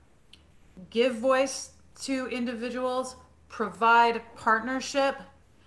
[0.90, 1.72] give voice
[2.02, 3.16] to individuals,
[3.50, 5.18] provide partnership,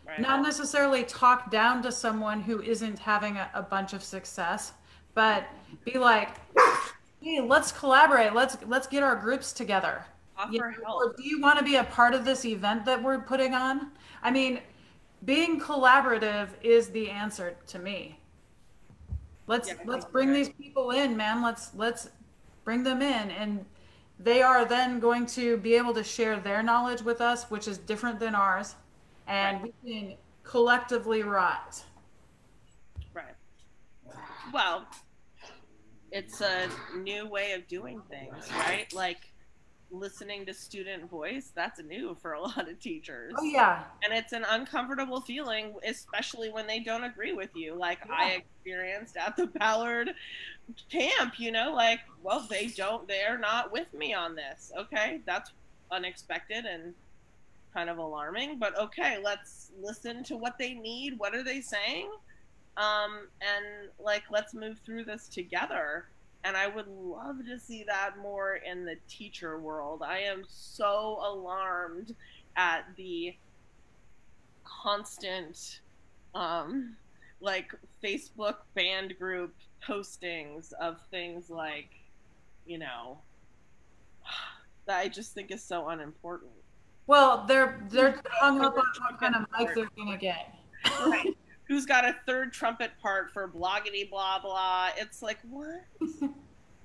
[0.07, 0.21] right.
[0.21, 4.73] not necessarily talk down to someone who isn't having a, a bunch of success,
[5.15, 5.45] but
[5.85, 6.31] be like,
[7.21, 8.35] hey, let's collaborate.
[8.35, 10.05] Let's let's get our groups together.
[10.37, 10.53] Help.
[10.97, 13.93] Or do you want to be a part of this event that we're putting on?
[14.23, 14.61] I mean,
[15.25, 18.19] being collaborative is the answer to me.
[19.47, 21.43] Let's Yeah, let's bring these people in, man.
[21.43, 22.09] Let's let's
[22.65, 23.65] bring them in and
[24.19, 27.79] they are then going to be able to share their knowledge with us, which is
[27.79, 28.75] different than ours,
[29.27, 31.85] and we can collectively rise.
[33.13, 33.35] Right.
[34.53, 34.87] Well,
[36.13, 38.93] it's a new way of doing things, right?
[38.95, 39.33] Like
[39.91, 43.35] listening to student voice, that's new for a lot of teachers.
[43.37, 43.85] Oh yeah.
[44.03, 47.75] And it's an uncomfortable feeling, especially when they don't agree with you.
[47.75, 50.13] Like I experienced at the Ballard
[50.91, 54.73] camp, you know, like, well, they don't, they're not with me on this.
[54.77, 55.21] Okay.
[55.27, 55.51] That's
[55.91, 56.95] unexpected and
[57.75, 61.19] kind of alarming, but okay, let's listen to what they need.
[61.19, 62.09] What are they saying?
[62.77, 66.07] Um, and like, let's move through this together.
[66.45, 70.03] And I would love to see that more in the teacher world.
[70.05, 72.15] I am so alarmed
[72.57, 73.35] at the
[74.65, 75.81] constant,
[76.35, 76.97] um,
[77.41, 79.55] like Facebook band group
[79.87, 81.91] postings of things like,
[82.67, 83.19] you know,
[84.87, 86.53] that I just think is so unimportant.
[87.07, 90.55] Well, they're they're hung up on what kind of mic they're gonna get.
[91.01, 91.37] Right.
[91.69, 94.91] Who's got a third trumpet part for bloggity blah blah?
[94.97, 95.85] It's like what?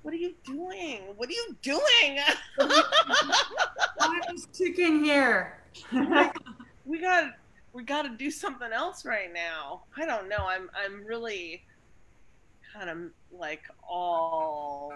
[0.02, 1.02] What are you doing?
[1.16, 2.18] What are you doing?
[2.58, 5.58] Time is ticking here.
[6.86, 7.34] we got
[7.72, 9.82] we got to do something else right now.
[9.96, 10.46] I don't know.
[10.48, 11.62] I'm I'm really
[12.72, 12.98] kind of
[13.32, 14.92] like all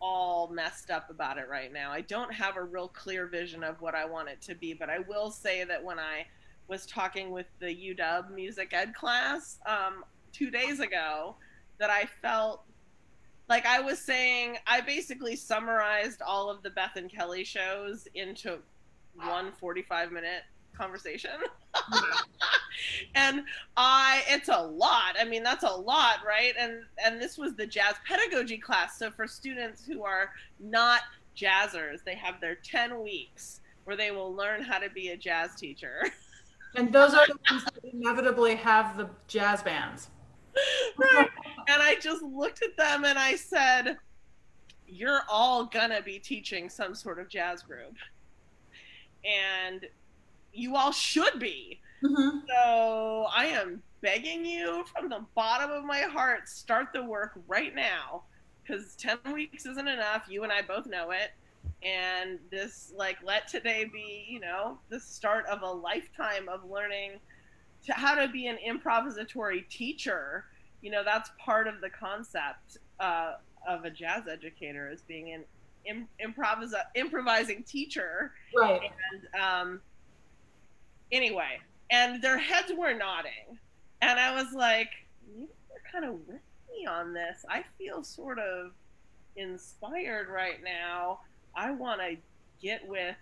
[0.00, 1.90] all messed up about it right now.
[1.90, 4.90] I don't have a real clear vision of what I want it to be, but
[4.90, 6.26] I will say that when I
[6.68, 11.36] was talking with the UW music ed class um, two days ago,
[11.78, 12.64] that I felt
[13.48, 18.58] like I was saying, I basically summarized all of the Beth and Kelly shows into
[19.14, 20.42] one 45 minute
[20.76, 21.30] conversation.
[23.14, 23.44] and
[23.76, 25.16] I it's a lot.
[25.18, 26.54] I mean, that's a lot, right?
[26.58, 28.98] And and this was the jazz pedagogy class.
[28.98, 31.02] So for students who are not
[31.36, 35.54] jazzers, they have their 10 weeks where they will learn how to be a jazz
[35.56, 36.04] teacher.
[36.76, 40.10] And those are the ones that inevitably have the jazz bands.
[40.98, 41.28] right.
[41.68, 43.96] And I just looked at them and I said,
[44.84, 47.94] You're all gonna be teaching some sort of jazz group.
[49.24, 49.86] And
[50.54, 51.80] you all should be.
[52.02, 52.38] Mm-hmm.
[52.48, 57.74] So I am begging you from the bottom of my heart, start the work right
[57.74, 58.22] now.
[58.62, 60.24] Because 10 weeks isn't enough.
[60.28, 61.32] You and I both know it.
[61.82, 67.20] And this, like, let today be, you know, the start of a lifetime of learning
[67.86, 70.46] to how to be an improvisatory teacher.
[70.80, 73.34] You know, that's part of the concept uh,
[73.68, 75.44] of a jazz educator is being an
[75.84, 78.80] Im- improvisa- improvising teacher Right.
[79.12, 79.80] and um,
[81.12, 83.58] anyway, and their heads were nodding,
[84.00, 84.90] and I was like,
[85.36, 86.40] "You are kind of with
[86.70, 87.44] me on this.
[87.48, 88.72] I feel sort of
[89.36, 91.20] inspired right now.
[91.54, 92.16] I want to
[92.60, 93.16] get with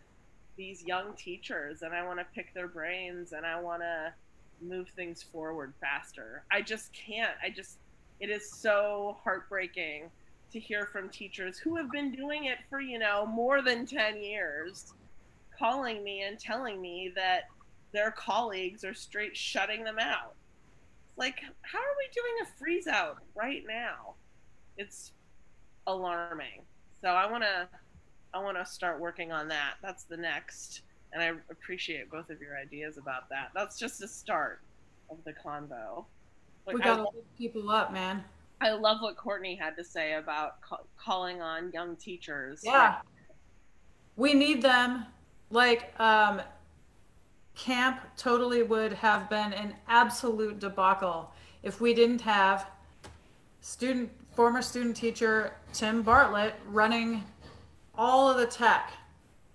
[0.56, 4.12] these young teachers, and I want to pick their brains, and I want to
[4.60, 6.44] move things forward faster.
[6.50, 7.34] I just can't.
[7.42, 7.78] I just,
[8.20, 10.10] it is so heartbreaking."
[10.52, 14.22] To hear from teachers who have been doing it for, you know, more than 10
[14.22, 14.92] years,
[15.58, 17.44] calling me and telling me that
[17.92, 20.34] their colleagues are straight shutting them out.
[21.16, 24.14] Like, how are we doing a freeze out right now?
[24.78, 25.12] It's
[25.86, 26.62] alarming.
[27.02, 27.68] So I want to
[28.34, 29.74] I want to start working on that.
[29.82, 30.82] That's the next
[31.12, 33.50] and I appreciate both of your ideas about that.
[33.54, 34.60] That's just a start
[35.10, 36.06] of the convo.
[36.66, 38.24] Like, We I, gotta lo- lift people up, man.
[38.60, 42.62] I love what Courtney had to say about ca- calling on young teachers.
[42.64, 43.00] Yeah.
[44.16, 45.04] We need them.
[45.50, 46.40] Like, um,
[47.54, 51.32] camp totally would have been an absolute debacle
[51.62, 52.66] if we didn't have
[53.60, 57.22] student, former student teacher Tim Bartlett running
[57.94, 58.92] all of the tech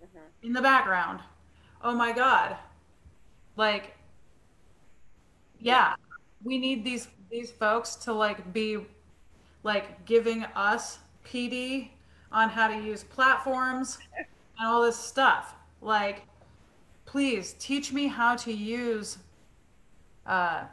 [0.02, 0.22] Mhm.
[0.44, 1.22] in the background.
[1.82, 2.58] Oh my God.
[3.56, 3.98] Like,
[5.60, 5.96] yeah,
[6.44, 8.78] we need these these folks to like be
[9.64, 11.92] like giving us PD
[12.32, 15.56] on how to use platforms and all this stuff.
[15.82, 16.24] Like,
[17.12, 19.18] please teach me how to use
[20.28, 20.66] uh,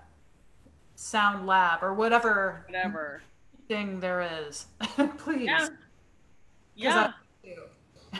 [0.96, 3.22] Sound Lab or whatever Whatever.
[3.68, 4.66] thing there is.
[5.18, 5.46] please.
[5.46, 5.68] Yeah.
[6.76, 7.12] Yeah.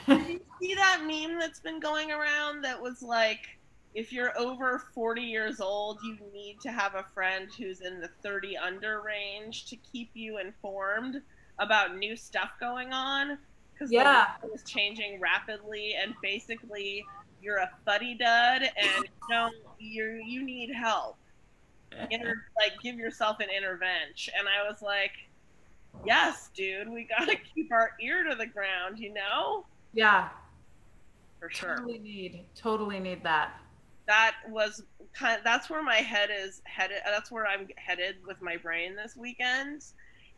[0.07, 3.59] Did you see that meme that's been going around that was like,
[3.95, 8.09] if you're over 40 years old, you need to have a friend who's in the
[8.23, 11.21] 30 under range to keep you informed
[11.59, 13.39] about new stuff going on.
[13.73, 14.35] because Yeah.
[14.41, 17.05] the world is changing rapidly, and basically
[17.45, 21.16] you're a fuddy dud, and you know you you need help.
[22.11, 25.12] Inter- like give yourself an intervention, and I was like,
[26.05, 30.30] yes, dude, we gotta keep our ear to the ground, you know, Yeah.
[31.38, 31.76] for sure.
[31.76, 32.45] Totally need.
[32.57, 33.61] Totally need that.
[34.07, 34.82] that was
[35.14, 39.16] kind that's where my head is headed that's where i'm headed with my brain this
[39.16, 39.82] weekend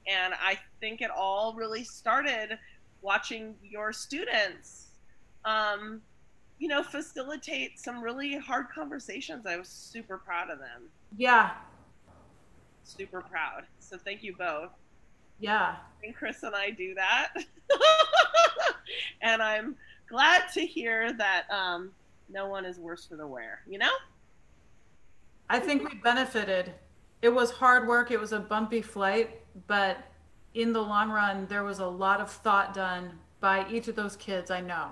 [0.06, 2.58] and i think it all really started
[3.00, 4.88] watching your students
[5.46, 6.00] um,
[6.58, 10.82] you know facilitate some really hard conversations i was super proud of them
[11.16, 11.52] Yeah.
[12.84, 14.70] super proud so thank you both
[15.38, 15.76] Yeah.
[16.04, 17.32] and chris and i do that
[19.22, 19.76] and i'm
[20.08, 21.90] glad to hear that um,
[22.30, 23.92] no one is worse for the wear you know
[25.48, 26.72] I think we benefited.
[27.22, 28.10] It was hard work.
[28.10, 29.96] It was a bumpy flight, but
[30.54, 34.16] in the long run, there was a lot of thought done by each of those
[34.16, 34.88] kids I know.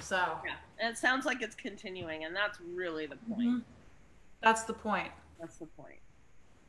[0.00, 3.40] So Yeah, and it sounds like it's continuing, and that's really the point.
[3.48, 3.62] Mhm.
[4.40, 5.12] that's the point.
[5.38, 6.00] That's the point.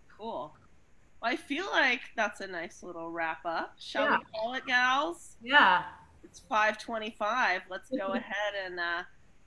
[0.07, 0.55] Cool.
[1.19, 3.73] Well, I feel like that's a nice little wrap up.
[3.79, 4.17] Shall Yeah.
[4.19, 5.37] we call it, gals?
[5.41, 5.83] Yeah.
[6.23, 7.63] It's five twenty-five.
[7.69, 9.03] Let's go ahead and uh,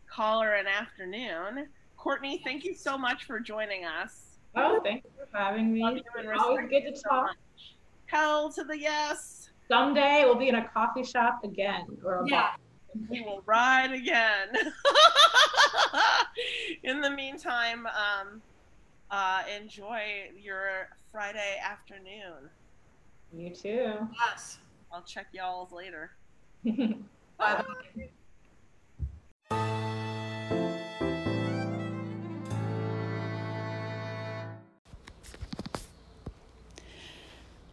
[0.08, 1.68] call her an afternoon.
[1.96, 4.38] Courtney, thank you so much for joining us.
[4.56, 5.82] Oh, thank you for having me.
[5.84, 7.26] Love you and It's always good to talk.
[7.26, 7.74] much.
[8.06, 9.50] Hell to the yes.
[9.68, 12.40] Someday we'll be in a coffee shop again or a Yeah.
[12.42, 12.56] bar.
[13.08, 14.48] We will ride again.
[16.82, 18.42] In the meantime, um,
[19.10, 22.50] uh, enjoy your Friday afternoon.
[23.32, 24.08] You too.
[24.28, 24.58] Yes.
[24.92, 26.10] I'll check y'all later.
[27.38, 27.64] Bye.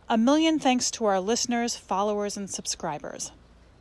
[0.09, 3.31] A million thanks to our listeners, followers, and subscribers.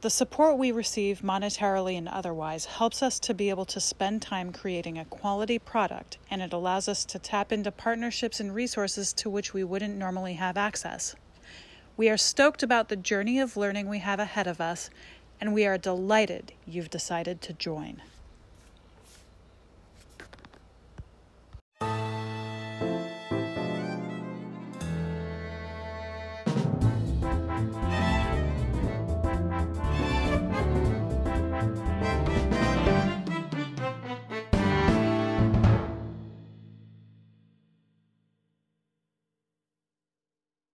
[0.03, 4.53] The support we receive, monetarily and otherwise, helps us to be able to spend time
[4.53, 9.31] creating a quality product, and it allows us to tap into partnerships and resources to
[9.31, 11.15] which we wouldn't normally have access.
[11.97, 14.91] We are stoked about the journey of learning we have ahead of us,
[15.41, 18.03] and we are delighted you've decided to join.